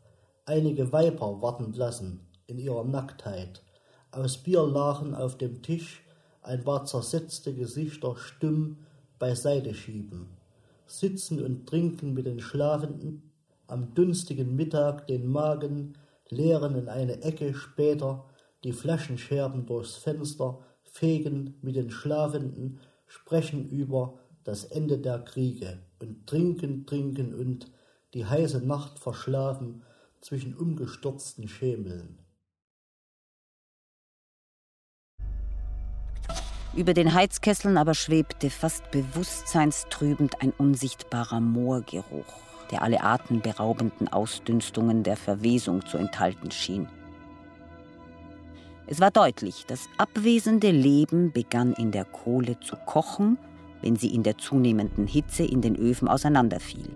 einige 0.45 0.93
Weiber 0.93 1.41
warten 1.41 1.73
lassen 1.73 2.19
in 2.45 2.59
ihrer 2.59 2.83
Nacktheit, 2.83 3.63
aus 4.11 4.37
Bierlachen 4.37 5.15
auf 5.15 5.39
dem 5.39 5.63
Tisch 5.63 6.03
ein 6.43 6.63
paar 6.63 6.85
zersetzte 6.85 7.55
Gesichter 7.55 8.15
stumm 8.15 8.77
beiseite 9.17 9.73
schieben, 9.73 10.27
sitzen 10.85 11.43
und 11.43 11.65
trinken 11.67 12.13
mit 12.13 12.27
den 12.27 12.41
Schlafenden, 12.41 13.31
am 13.65 13.95
dunstigen 13.95 14.55
Mittag 14.55 15.07
den 15.07 15.25
Magen 15.25 15.97
leeren 16.29 16.75
in 16.75 16.89
eine 16.89 17.23
Ecke 17.23 17.55
später, 17.55 18.23
die 18.63 18.71
Flaschenscherben 18.71 19.65
durchs 19.65 19.95
Fenster 19.95 20.59
fegen 20.83 21.55
mit 21.63 21.75
den 21.75 21.89
Schlafenden, 21.89 22.79
sprechen 23.15 23.69
über 23.69 24.19
das 24.43 24.65
Ende 24.65 24.97
der 24.97 25.19
Kriege 25.19 25.80
und 25.99 26.28
trinken, 26.28 26.86
trinken 26.86 27.34
und 27.34 27.71
die 28.13 28.25
heiße 28.25 28.60
Nacht 28.65 28.99
verschlafen 28.99 29.84
zwischen 30.21 30.56
umgestürzten 30.56 31.47
Schemeln. 31.47 32.19
Über 36.75 36.93
den 36.93 37.13
Heizkesseln 37.13 37.78
aber 37.78 37.93
schwebte 37.93 38.49
fast 38.49 38.91
bewusstseinstrübend 38.91 40.41
ein 40.41 40.51
unsichtbarer 40.51 41.39
Moorgeruch, 41.39 42.41
der 42.69 42.82
alle 42.82 43.01
atemberaubenden 43.01 44.10
Ausdünstungen 44.10 45.04
der 45.04 45.15
Verwesung 45.15 45.86
zu 45.86 45.97
enthalten 45.97 46.51
schien. 46.51 46.89
Es 48.88 49.00
war 49.00 49.10
deutlich, 49.10 49.65
das 49.67 49.89
abwesende 49.98 50.69
Leben 50.69 51.32
begann 51.32 51.74
in 51.74 51.91
der 51.91 52.06
Kohle 52.06 52.60
zu 52.60 52.76
kochen, 52.86 53.38
wenn 53.82 53.95
sie 53.95 54.13
in 54.13 54.21
der 54.21 54.38
zunehmenden 54.38 55.08
Hitze 55.08 55.43
in 55.43 55.62
den 55.62 55.76
Öfen 55.76 56.08
auseinanderfiel. 56.08 56.89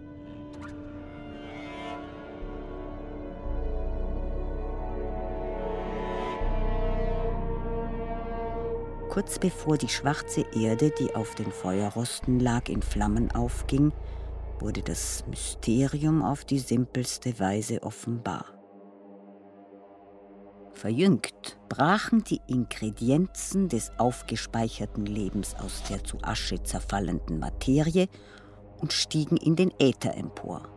Kurz 9.09 9.39
bevor 9.39 9.77
die 9.77 9.89
schwarze 9.89 10.45
Erde, 10.55 10.91
die 10.91 11.15
auf 11.15 11.33
den 11.33 11.51
Feuerrosten 11.51 12.39
lag, 12.39 12.69
in 12.69 12.83
Flammen 12.83 13.31
aufging, 13.31 13.91
wurde 14.59 14.83
das 14.83 15.25
Mysterium 15.27 16.21
auf 16.21 16.45
die 16.45 16.59
simpelste 16.59 17.39
Weise 17.39 17.81
offenbar. 17.81 18.58
Verjüngt 20.79 21.57
brachen 21.67 22.23
die 22.23 22.39
Ingredienzen 22.47 23.67
des 23.67 23.91
aufgespeicherten 23.97 25.05
Lebens 25.05 25.53
aus 25.55 25.83
der 25.89 26.05
zu 26.05 26.19
Asche 26.21 26.63
zerfallenden 26.63 27.37
Materie 27.37 28.07
und 28.79 28.93
stiegen 28.93 29.35
in 29.35 29.57
den 29.57 29.73
Äther 29.77 30.15
empor. 30.15 30.69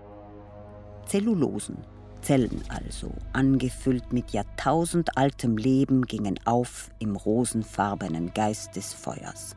Zellulosen, 1.07 1.77
Zellen 2.21 2.65
also, 2.69 3.13
angefüllt 3.33 4.13
mit 4.13 4.33
jahrtausendaltem 4.33 5.57
Leben, 5.57 6.05
gingen 6.05 6.41
auf 6.47 6.91
im 6.99 7.15
rosenfarbenen 7.15 8.35
Geist 8.35 8.75
des 8.75 8.93
Feuers. 8.93 9.55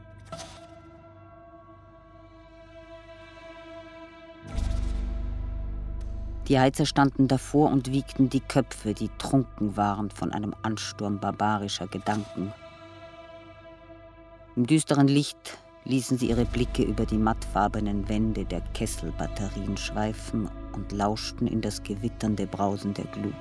Die 6.48 6.60
Heizer 6.60 6.86
standen 6.86 7.28
davor 7.28 7.72
und 7.72 7.92
wiegten 7.92 8.30
die 8.30 8.40
Köpfe, 8.40 8.94
die 8.94 9.10
trunken 9.18 9.76
waren 9.78 10.12
von 10.12 10.32
einem 10.32 10.54
Ansturm 10.62 11.20
barbarischer 11.20 11.88
Gedanken. 11.88 12.54
Im 14.56 14.68
düsteren 14.68 15.08
Licht 15.08 15.58
ließen 15.86 16.18
sie 16.18 16.30
ihre 16.30 16.46
Blicke 16.46 16.84
über 16.84 17.06
die 17.06 17.18
mattfarbenen 17.18 18.08
Wände 18.10 18.46
der 18.46 18.62
Kesselbatterien 18.74 19.76
schweifen 19.76 20.50
und 20.74 20.92
lauschten 20.92 21.48
in 21.48 21.62
das 21.62 21.82
gewitternde 21.82 22.46
Brausen 22.46 22.94
der 22.94 23.06
Glut. 23.06 23.34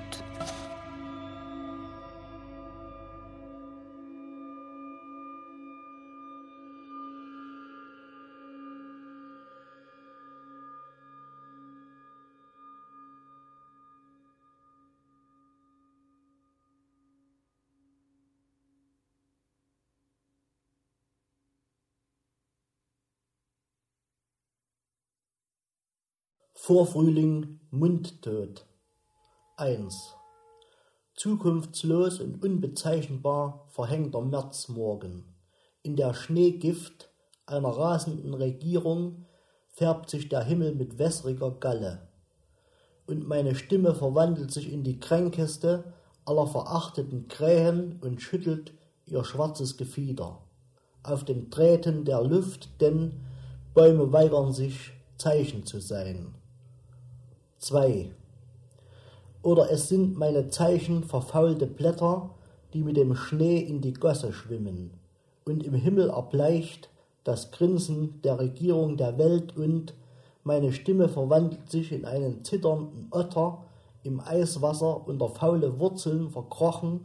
Vorfrühling 26.67 27.59
mundtot. 27.69 28.65
1. 29.57 30.15
Zukunftslos 31.13 32.19
und 32.19 32.43
unbezeichnbar 32.43 33.67
verhängter 33.67 34.21
Märzmorgen. 34.21 35.25
In 35.83 35.95
der 35.95 36.15
Schneegift 36.15 37.11
einer 37.45 37.69
rasenden 37.69 38.33
Regierung 38.33 39.27
färbt 39.67 40.09
sich 40.09 40.27
der 40.27 40.41
Himmel 40.41 40.73
mit 40.73 40.97
wässriger 40.97 41.51
Galle. 41.51 42.07
Und 43.05 43.27
meine 43.27 43.53
Stimme 43.53 43.93
verwandelt 43.93 44.49
sich 44.49 44.73
in 44.73 44.83
die 44.83 44.99
kränkeste 44.99 45.93
aller 46.25 46.47
verachteten 46.47 47.27
Krähen 47.27 47.99
und 48.01 48.23
schüttelt 48.23 48.73
ihr 49.05 49.23
schwarzes 49.23 49.77
Gefieder. 49.77 50.39
Auf 51.03 51.25
den 51.25 51.51
Drähten 51.51 52.05
der 52.05 52.23
Luft, 52.23 52.81
denn 52.81 53.23
Bäume 53.75 54.11
weigern 54.11 54.51
sich, 54.51 54.93
Zeichen 55.19 55.63
zu 55.67 55.79
sein. 55.79 56.33
2. 57.65 58.11
Oder 59.41 59.71
es 59.71 59.89
sind 59.89 60.19
meine 60.19 60.49
Zeichen 60.49 61.03
verfaulte 61.03 61.65
Blätter, 61.65 62.29
die 62.73 62.83
mit 62.83 62.95
dem 62.95 63.15
Schnee 63.15 63.57
in 63.57 63.81
die 63.81 63.93
Gosse 63.93 64.33
schwimmen, 64.33 64.91
und 65.45 65.63
im 65.63 65.73
Himmel 65.73 66.09
erbleicht 66.09 66.89
das 67.23 67.49
Grinsen 67.49 68.21
der 68.21 68.37
Regierung 68.37 68.97
der 68.97 69.17
Welt 69.17 69.57
und 69.57 69.95
meine 70.43 70.73
Stimme 70.73 71.09
verwandelt 71.09 71.71
sich 71.71 71.91
in 71.91 72.05
einen 72.05 72.43
zitternden 72.43 73.07
Otter 73.09 73.63
im 74.03 74.19
Eiswasser 74.19 75.07
unter 75.07 75.29
faule 75.29 75.79
Wurzeln 75.79 76.29
verkrochen, 76.29 76.99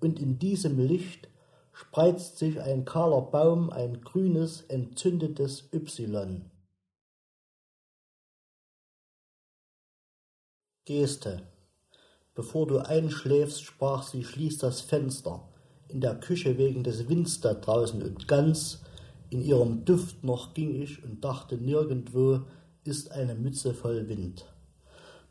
und 0.00 0.18
in 0.18 0.40
diesem 0.40 0.76
Licht 0.80 1.28
spreizt 1.72 2.38
sich 2.38 2.60
ein 2.60 2.84
kahler 2.84 3.20
Baum, 3.22 3.70
ein 3.70 4.00
grünes, 4.00 4.62
entzündetes 4.62 5.68
Y. 5.72 6.42
Geste. 10.86 11.40
Bevor 12.34 12.66
du 12.66 12.76
einschläfst, 12.78 13.62
sprach 13.62 14.02
sie, 14.02 14.22
schließ 14.22 14.58
das 14.58 14.82
Fenster. 14.82 15.48
In 15.88 16.02
der 16.02 16.14
Küche 16.14 16.58
wegen 16.58 16.84
des 16.84 17.08
Winds 17.08 17.40
da 17.40 17.54
draußen 17.54 18.02
und 18.02 18.28
ganz 18.28 18.82
in 19.30 19.40
ihrem 19.40 19.86
Duft 19.86 20.24
noch 20.24 20.52
ging 20.52 20.82
ich 20.82 21.02
und 21.02 21.24
dachte, 21.24 21.56
nirgendwo 21.56 22.42
ist 22.84 23.12
eine 23.12 23.34
Mütze 23.34 23.72
voll 23.72 24.08
Wind. 24.10 24.44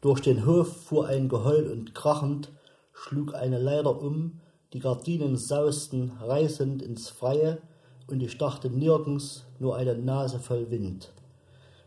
Durch 0.01 0.21
den 0.21 0.45
Hof 0.47 0.85
fuhr 0.85 1.05
ein 1.05 1.29
Geheul 1.29 1.71
und 1.71 1.93
krachend 1.93 2.51
schlug 2.91 3.35
eine 3.35 3.59
Leiter 3.59 4.01
um, 4.01 4.39
die 4.73 4.79
Gardinen 4.79 5.37
sausten 5.37 6.13
reißend 6.19 6.81
ins 6.81 7.09
Freie, 7.09 7.61
und 8.07 8.23
ich 8.23 8.39
dachte 8.39 8.71
nirgends 8.71 9.45
nur 9.59 9.75
eine 9.75 9.95
Nase 9.95 10.39
voll 10.39 10.71
Wind. 10.71 11.13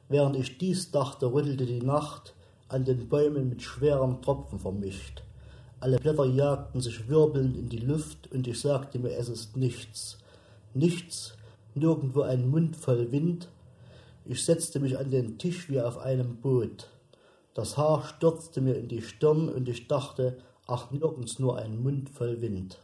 Während 0.09 0.37
ich 0.37 0.57
dies 0.57 0.93
dachte, 0.93 1.33
rüttelte 1.33 1.67
die 1.67 1.83
Nacht, 1.83 2.37
an 2.69 2.85
den 2.85 3.09
Bäumen 3.09 3.49
mit 3.49 3.63
schweren 3.63 4.23
Tropfen 4.23 4.59
vermischt. 4.59 5.23
Alle 5.79 5.99
Blätter 5.99 6.25
jagten 6.25 6.81
sich 6.81 7.09
wirbelnd 7.09 7.57
in 7.57 7.69
die 7.69 7.79
Luft, 7.79 8.33
und 8.33 8.47
ich 8.47 8.61
sagte 8.61 8.99
mir, 8.99 9.17
es 9.17 9.29
ist 9.29 9.57
nichts. 9.57 10.19
Nichts, 10.75 11.35
nirgendwo 11.75 12.23
ein 12.23 12.49
Mund 12.49 12.77
voll 12.77 13.13
Wind. 13.13 13.49
Ich 14.25 14.45
setzte 14.45 14.81
mich 14.81 14.99
an 14.99 15.11
den 15.11 15.39
Tisch 15.39 15.69
wie 15.71 15.81
auf 15.81 15.99
einem 15.99 16.37
Boot. 16.37 16.89
Das 17.55 17.77
Haar 17.77 18.05
stürzte 18.05 18.61
mir 18.61 18.75
in 18.75 18.89
die 18.89 19.03
Stirn, 19.03 19.49
und 19.49 19.69
ich 19.69 19.87
dachte, 19.87 20.39
ach 20.67 20.91
nirgends 20.91 21.39
nur 21.39 21.59
ein 21.59 21.83
Mund 21.83 22.11
voll 22.11 22.41
Wind. 22.41 22.79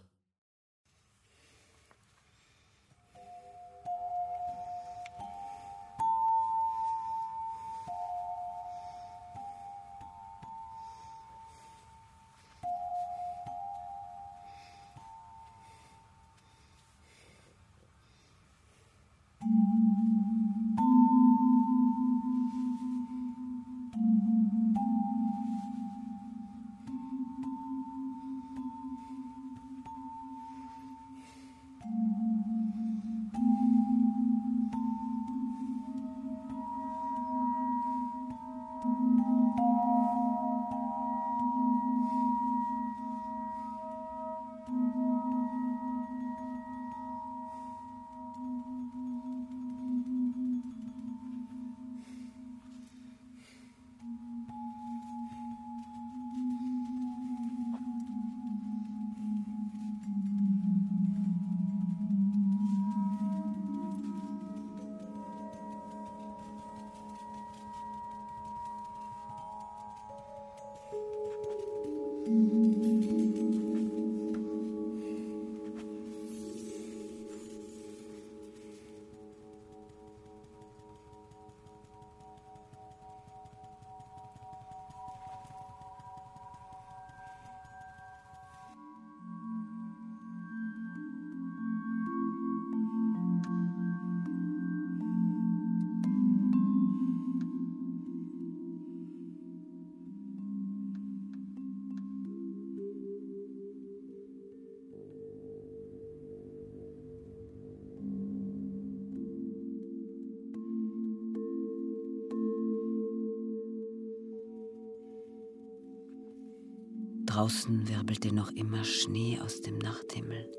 Draußen 117.33 117.89
wirbelte 117.89 118.35
noch 118.35 118.51
immer 118.51 118.85
Schnee 118.85 119.41
aus 119.43 119.63
dem 119.63 119.79
Nachthimmel. 119.79 120.53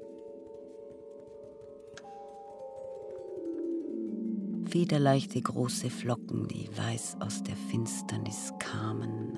Federleichte 4.65 5.39
große 5.39 5.91
Flocken, 5.91 6.47
die 6.47 6.67
weiß 6.75 7.17
aus 7.19 7.43
der 7.43 7.55
Finsternis 7.55 8.53
kamen 8.57 9.37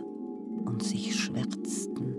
und 0.66 0.82
sich 0.82 1.14
schwärzten. 1.14 2.16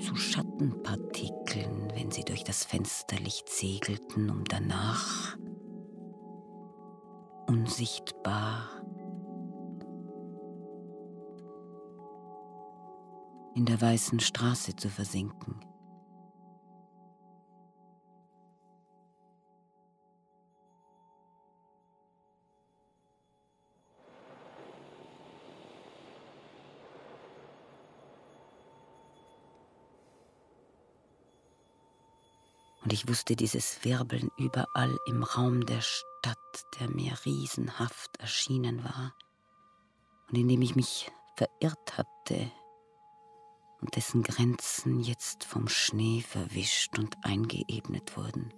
Zu 0.00 0.16
Schattenpartikeln, 0.16 1.92
wenn 1.94 2.10
sie 2.10 2.24
durch 2.24 2.42
das 2.42 2.64
Fensterlicht 2.64 3.50
segelten, 3.50 4.30
um 4.30 4.44
danach 4.44 5.36
unsichtbar 7.46 8.75
in 13.56 13.64
der 13.64 13.80
weißen 13.80 14.20
Straße 14.20 14.76
zu 14.76 14.90
versinken. 14.90 15.58
Und 32.84 32.92
ich 32.92 33.08
wusste 33.08 33.34
dieses 33.34 33.82
Wirbeln 33.84 34.30
überall 34.36 34.96
im 35.06 35.22
Raum 35.24 35.64
der 35.64 35.80
Stadt, 35.80 36.36
der 36.78 36.90
mir 36.90 37.14
riesenhaft 37.24 38.18
erschienen 38.18 38.84
war 38.84 39.14
und 40.28 40.36
in 40.36 40.46
dem 40.46 40.60
ich 40.60 40.76
mich 40.76 41.10
verirrt 41.36 41.96
hatte 41.96 42.52
und 43.80 43.96
dessen 43.96 44.22
Grenzen 44.22 45.00
jetzt 45.00 45.44
vom 45.44 45.68
Schnee 45.68 46.22
verwischt 46.22 46.98
und 46.98 47.16
eingeebnet 47.22 48.16
wurden. 48.16 48.52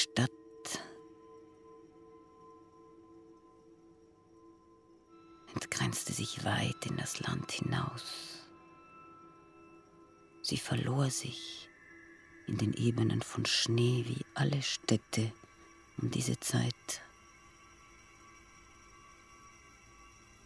Stadt 0.00 0.30
entgrenzte 5.52 6.14
sich 6.14 6.42
weit 6.42 6.86
in 6.86 6.96
das 6.96 7.20
Land 7.20 7.52
hinaus. 7.52 8.46
Sie 10.40 10.56
verlor 10.56 11.10
sich 11.10 11.68
in 12.46 12.56
den 12.56 12.72
Ebenen 12.72 13.20
von 13.20 13.44
Schnee 13.44 14.06
wie 14.08 14.24
alle 14.32 14.62
Städte 14.62 15.32
um 15.98 16.10
diese 16.10 16.40
Zeit. 16.40 17.02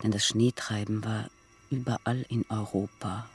Denn 0.02 0.10
das 0.10 0.26
Schneetreiben 0.26 1.04
war 1.04 1.30
überall 1.70 2.26
in 2.28 2.44
Europa 2.48 3.30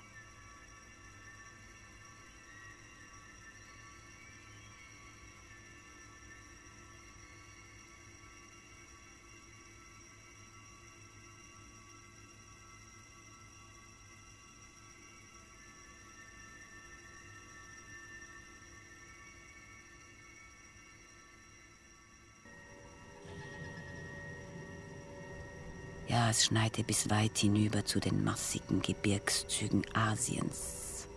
es 26.40 26.46
schneite 26.46 26.84
bis 26.84 27.10
weit 27.10 27.38
hinüber 27.38 27.84
zu 27.84 28.00
den 28.00 28.24
massigen 28.24 28.82
Gebirgszügen 28.82 29.84
Asiens. 29.94 31.08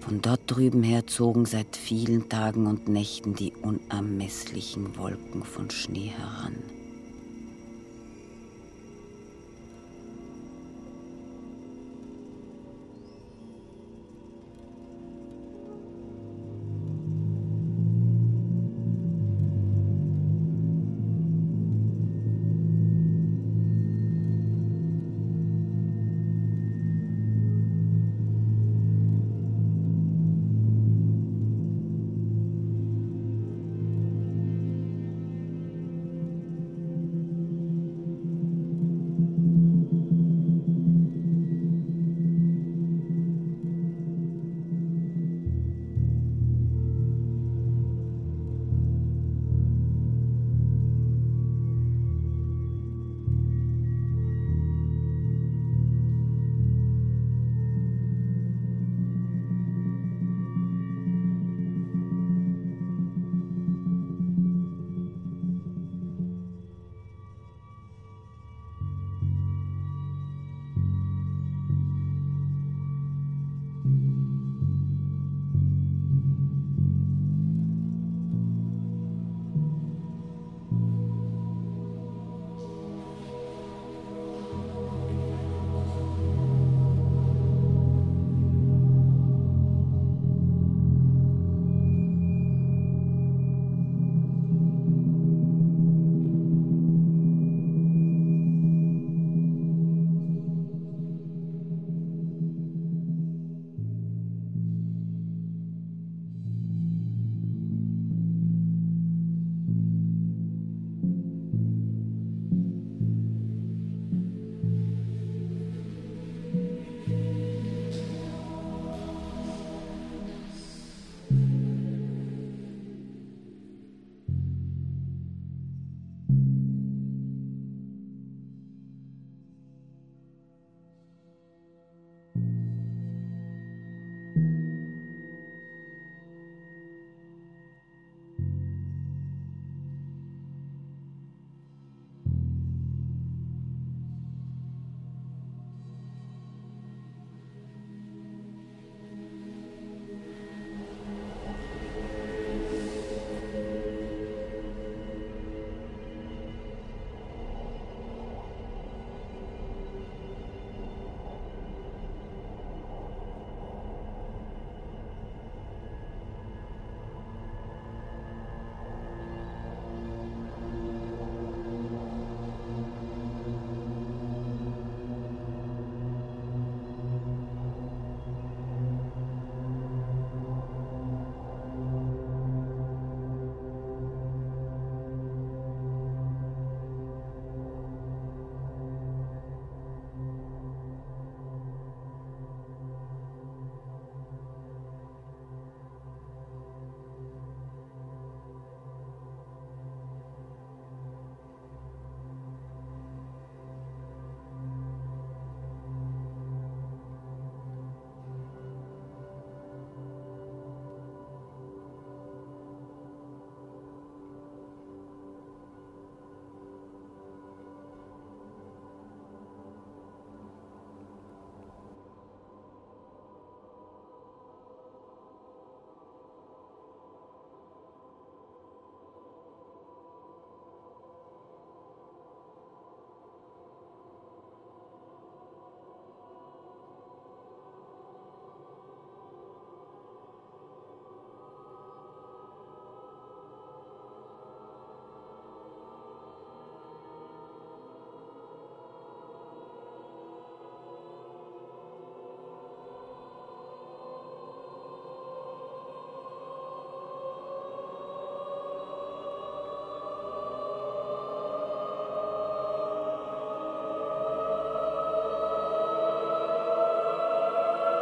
Von 0.00 0.20
dort 0.20 0.42
drüben 0.46 0.82
her 0.82 1.06
zogen 1.06 1.46
seit 1.46 1.76
vielen 1.76 2.28
Tagen 2.28 2.66
und 2.66 2.88
Nächten 2.88 3.34
die 3.34 3.52
unermesslichen 3.52 4.98
Wolken 4.98 5.44
von 5.44 5.70
Schnee 5.70 6.12
heran. 6.16 6.62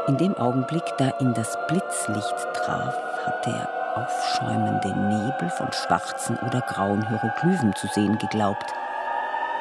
In 0.09 0.17
dem 0.19 0.37
Augenblick, 0.37 0.85
da 0.99 1.19
ihn 1.19 1.35
das 1.35 1.57
Blitzlicht 1.67 2.37
traf, 2.55 2.97
hatte 3.25 3.51
er 3.51 3.97
aufschäumende 3.97 4.89
Nebel 4.89 5.51
von 5.51 5.73
schwarzen 5.73 6.39
oder 6.47 6.61
grauen 6.61 7.09
Hieroglyphen 7.09 7.75
zu 7.75 7.89
sehen 7.89 8.17
geglaubt. 8.19 8.73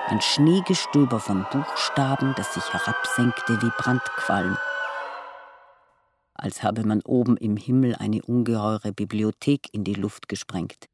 Ein 0.07 0.21
Schneegestöber 0.21 1.19
von 1.19 1.47
Buchstaben, 1.51 2.35
das 2.37 2.53
sich 2.53 2.71
herabsenkte 2.71 3.59
wie 3.59 3.71
Brandqualm. 3.75 4.55
Als 6.35 6.61
habe 6.61 6.85
man 6.85 7.01
oben 7.01 7.37
im 7.37 7.57
Himmel 7.57 7.95
eine 7.95 8.21
ungeheure 8.21 8.91
Bibliothek 8.91 9.69
in 9.71 9.83
die 9.83 9.95
Luft 9.95 10.27
gesprengt. 10.27 10.89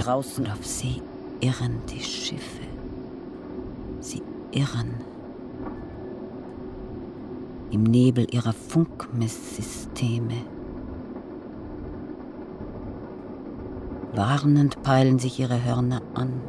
Draußen 0.00 0.50
auf 0.50 0.64
See 0.64 1.02
irren 1.40 1.80
die 1.90 2.00
Schiffe. 2.00 2.62
Sie 4.00 4.22
irren. 4.50 4.94
Im 7.70 7.84
Nebel 7.84 8.26
ihrer 8.32 8.52
Funkmesssysteme. 8.52 10.44
Warnend 14.12 14.82
peilen 14.82 15.18
sich 15.18 15.38
ihre 15.38 15.62
Hörner 15.64 16.02
an. 16.14 16.40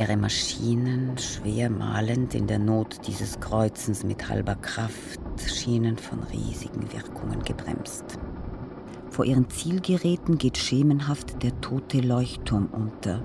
ihre 0.00 0.16
Maschinen, 0.16 1.18
schwer 1.18 1.68
malend 1.68 2.34
in 2.34 2.46
der 2.46 2.58
Not 2.58 3.06
dieses 3.06 3.38
Kreuzens 3.38 4.02
mit 4.02 4.30
halber 4.30 4.54
Kraft, 4.54 5.20
schienen 5.48 5.96
von 5.96 6.20
riesigen 6.24 6.92
Wirkungen 6.92 7.42
gebremst. 7.42 8.18
Vor 9.10 9.24
ihren 9.24 9.48
Zielgeräten 9.50 10.38
geht 10.38 10.56
schemenhaft 10.56 11.42
der 11.42 11.60
tote 11.60 12.00
Leuchtturm 12.00 12.68
unter, 12.72 13.24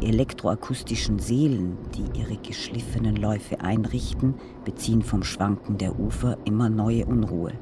Die 0.00 0.06
elektroakustischen 0.06 1.18
Seelen, 1.18 1.78
die 1.94 2.18
ihre 2.18 2.36
geschliffenen 2.36 3.16
Läufe 3.16 3.60
einrichten, 3.60 4.34
beziehen 4.64 5.02
vom 5.02 5.22
Schwanken 5.22 5.78
der 5.78 5.98
Ufer 5.98 6.36
immer 6.44 6.68
neue 6.68 7.06
Unruhe. 7.06 7.52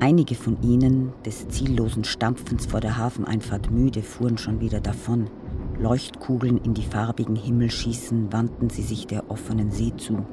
Einige 0.00 0.36
von 0.36 0.62
ihnen, 0.62 1.12
des 1.26 1.48
ziellosen 1.48 2.04
Stampfens 2.04 2.66
vor 2.66 2.80
der 2.80 2.96
Hafeneinfahrt 2.96 3.72
müde, 3.72 4.02
fuhren 4.02 4.38
schon 4.38 4.60
wieder 4.60 4.80
davon. 4.80 5.28
Leuchtkugeln 5.76 6.58
in 6.58 6.72
die 6.72 6.84
farbigen 6.84 7.34
Himmel 7.34 7.68
schießen, 7.68 8.32
wandten 8.32 8.70
sie 8.70 8.82
sich 8.82 9.08
der 9.08 9.28
offenen 9.28 9.72
See 9.72 9.92
zu. 9.96 10.24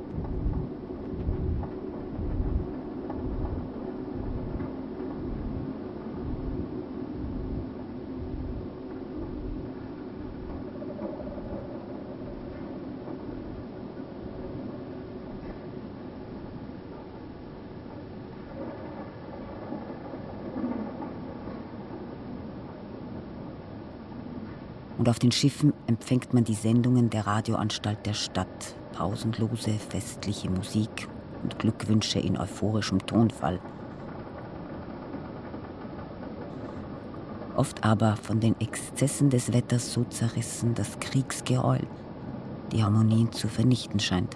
Und 25.05 25.09
auf 25.09 25.19
den 25.19 25.31
Schiffen 25.31 25.71
empfängt 25.85 26.33
man 26.33 26.45
die 26.45 26.55
Sendungen 26.55 27.11
der 27.11 27.27
Radioanstalt 27.27 28.07
der 28.07 28.15
Stadt, 28.15 28.75
pausenlose 28.93 29.73
festliche 29.73 30.49
Musik 30.49 31.07
und 31.43 31.59
Glückwünsche 31.59 32.17
in 32.17 32.35
euphorischem 32.39 33.05
Tonfall. 33.05 33.59
Oft 37.55 37.83
aber 37.83 38.15
von 38.15 38.39
den 38.39 38.59
Exzessen 38.59 39.29
des 39.29 39.53
Wetters 39.53 39.93
so 39.93 40.05
zerrissen, 40.05 40.73
dass 40.73 40.99
Kriegsgeheul 40.99 41.81
die 42.71 42.83
Harmonien 42.83 43.31
zu 43.31 43.47
vernichten 43.47 43.99
scheint. 43.99 44.35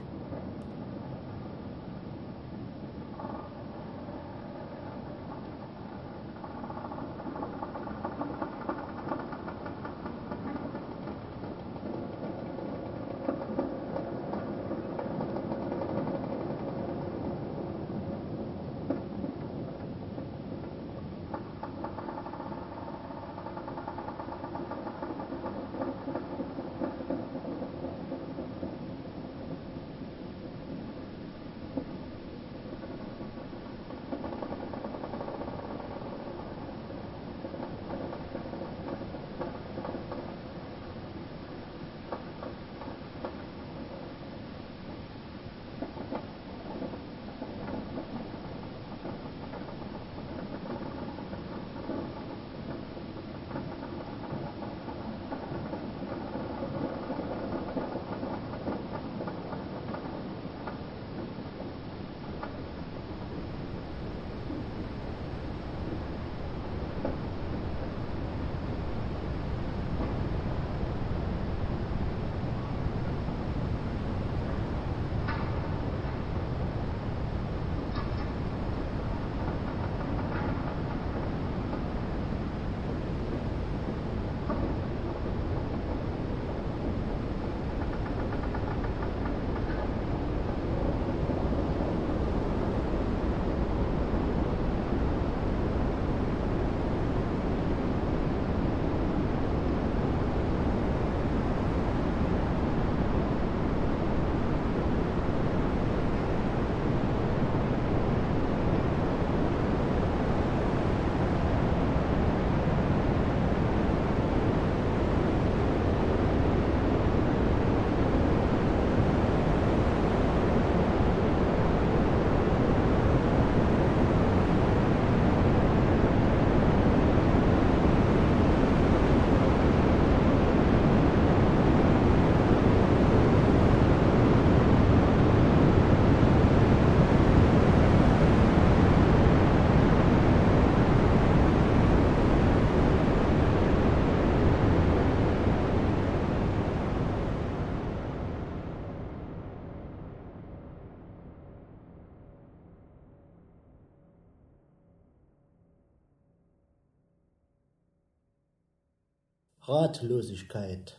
Ratlosigkeit. 159.69 160.97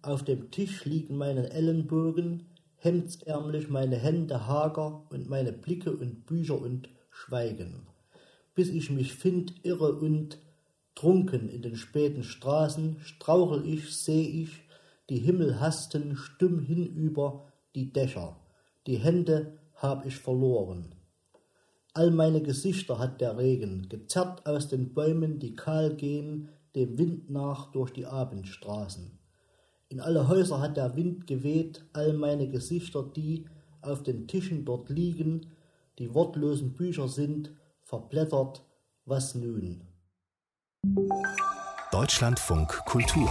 Auf 0.00 0.24
dem 0.24 0.50
Tisch 0.50 0.86
liegen 0.86 1.18
meine 1.18 1.50
Ellenbogen, 1.50 2.46
hemdsärmlich 2.76 3.68
meine 3.68 3.96
Hände 3.96 4.46
hager 4.46 5.04
und 5.10 5.28
meine 5.28 5.52
Blicke 5.52 5.94
und 5.94 6.24
Bücher 6.24 6.58
und 6.58 6.88
Schweigen. 7.10 7.86
Bis 8.54 8.70
ich 8.70 8.88
mich 8.88 9.12
find 9.12 9.62
irre 9.62 9.92
und 9.92 10.38
trunken 10.94 11.50
in 11.50 11.60
den 11.60 11.76
späten 11.76 12.22
Straßen, 12.22 12.96
strauchel 13.00 13.66
ich, 13.66 13.94
seh 13.94 14.22
ich, 14.22 14.62
die 15.10 15.18
Himmel 15.18 15.60
hasten 15.60 16.16
stumm 16.16 16.60
hinüber 16.60 17.52
die 17.74 17.92
Dächer, 17.92 18.38
die 18.86 18.96
Hände 18.96 19.58
hab 19.74 20.06
ich 20.06 20.16
verloren. 20.16 20.94
All 21.92 22.10
meine 22.10 22.40
Gesichter 22.40 22.98
hat 22.98 23.20
der 23.20 23.36
Regen, 23.36 23.90
gezerrt 23.90 24.46
aus 24.46 24.68
den 24.68 24.94
Bäumen, 24.94 25.38
die 25.38 25.54
kahl 25.54 25.94
gehen, 25.94 26.48
dem 26.74 26.98
Wind 26.98 27.30
nach 27.30 27.70
durch 27.72 27.90
die 27.92 28.06
Abendstraßen. 28.06 29.18
In 29.88 30.00
alle 30.00 30.28
Häuser 30.28 30.60
hat 30.60 30.76
der 30.76 30.96
Wind 30.96 31.26
geweht, 31.26 31.84
all 31.92 32.14
meine 32.14 32.48
Gesichter, 32.48 33.02
die 33.02 33.44
auf 33.82 34.02
den 34.02 34.26
Tischen 34.26 34.64
dort 34.64 34.88
liegen, 34.88 35.48
die 35.98 36.14
wortlosen 36.14 36.72
Bücher 36.72 37.08
sind, 37.08 37.52
verblättert, 37.82 38.64
was 39.04 39.34
nun? 39.34 39.82
Deutschlandfunk 41.92 42.86
Kultur. 42.86 43.30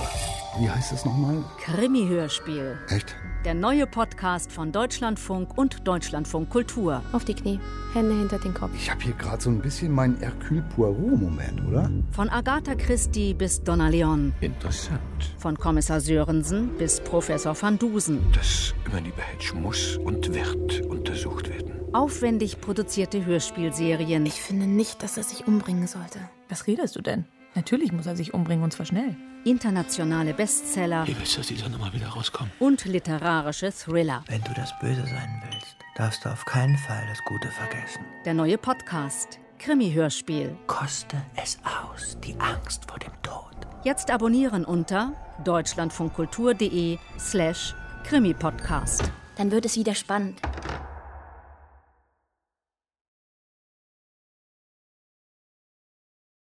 Wie 0.59 0.70
heißt 0.70 0.91
es 0.91 1.03
nochmal? 1.03 1.43
Krimi-Hörspiel. 1.62 2.78
Echt? 2.89 3.16
Der 3.43 3.55
neue 3.55 3.88
Podcast 3.88 4.51
von 4.51 4.72
Deutschlandfunk 4.72 5.57
und 5.57 5.88
Deutschlandfunk 5.88 6.51
Kultur. 6.51 7.01
Auf 7.12 7.26
die 7.26 7.34
Knie, 7.34 7.59
Hände 7.95 8.14
hinter 8.14 8.38
den 8.38 8.53
Kopf. 8.53 8.70
Ich 8.76 8.91
habe 8.91 9.01
hier 9.01 9.14
gerade 9.14 9.41
so 9.41 9.49
ein 9.49 9.64
bisschen 9.64 9.91
meinen 9.91 10.16
Hercule 10.18 10.62
Poirot-Moment, 10.76 11.68
oder? 11.68 11.89
Von 12.12 12.30
Agatha 12.30 12.76
Christie 12.76 13.34
bis 13.34 13.64
Donna 13.64 13.88
Leon. 13.88 14.32
Interessant. 14.41 15.01
Von 15.39 15.57
Kommissar 15.57 15.99
Sörensen 15.99 16.78
bis 16.78 16.99
Professor 16.99 17.59
van 17.59 17.80
Dusen. 17.80 18.24
Das 18.36 18.76
Überliebe 18.86 19.24
Hedge 19.24 19.55
muss 19.55 19.97
und 19.97 20.36
wird 20.36 20.82
untersucht 20.82 21.49
werden. 21.49 21.72
Aufwendig 21.93 22.62
produzierte 22.62 23.26
Hörspielserien. 23.26 24.24
Ich 24.28 24.39
finde 24.39 24.68
nicht, 24.68 25.01
dass 25.01 25.18
er 25.18 25.24
sich 25.24 25.47
umbringen 25.47 25.88
sollte. 25.88 26.20
Was 26.47 26.68
redest 26.68 26.95
du 26.95 27.01
denn? 27.01 27.26
Natürlich 27.56 27.91
muss 27.91 28.06
er 28.06 28.16
sich 28.16 28.34
umbringen 28.34 28.64
und 28.64 28.72
zwar 28.72 28.86
schnell. 28.86 29.16
internationale 29.43 30.34
Bestseller 30.34 31.06
Wie 31.08 31.18
willst 31.18 31.36
du 31.36 31.39
aus 31.41 31.47
dieser 31.47 31.68
Nummer 31.70 31.91
wieder 31.93 32.08
rauskommen? 32.08 32.52
und 32.60 32.86
literarische 32.86 33.72
Thriller. 33.72 34.24
Wenn 34.28 34.41
du 34.43 34.54
das 34.54 34.72
Böse 34.80 35.02
sein 35.04 35.41
willst, 35.49 35.76
darfst 35.95 36.24
du 36.24 36.30
auf 36.30 36.45
keinen 36.45 36.78
Fall 36.78 37.04
das 37.10 37.20
Gute 37.26 37.49
vergessen. 37.49 38.06
Der 38.26 38.34
neue 38.34 38.58
Podcast 38.58 39.39
Krimi-Hörspiel. 39.60 40.56
Koste 40.68 41.18
es 41.36 41.58
aus, 41.66 42.18
die 42.24 42.36
Angst 42.39 42.86
vor 42.89 42.99
dem 42.99 43.12
Tod. 43.22 43.52
Jetzt 43.84 44.10
abonnieren 44.12 44.64
unter 44.64 45.14
deutschlandfunkkultur.de 45.43 46.97
slash 47.20 47.76
Krimi-Podcast. 48.06 49.12
Dann 49.38 49.52
wird 49.52 49.66
es 49.66 49.76
wieder 49.76 49.93
spannend. 49.95 50.39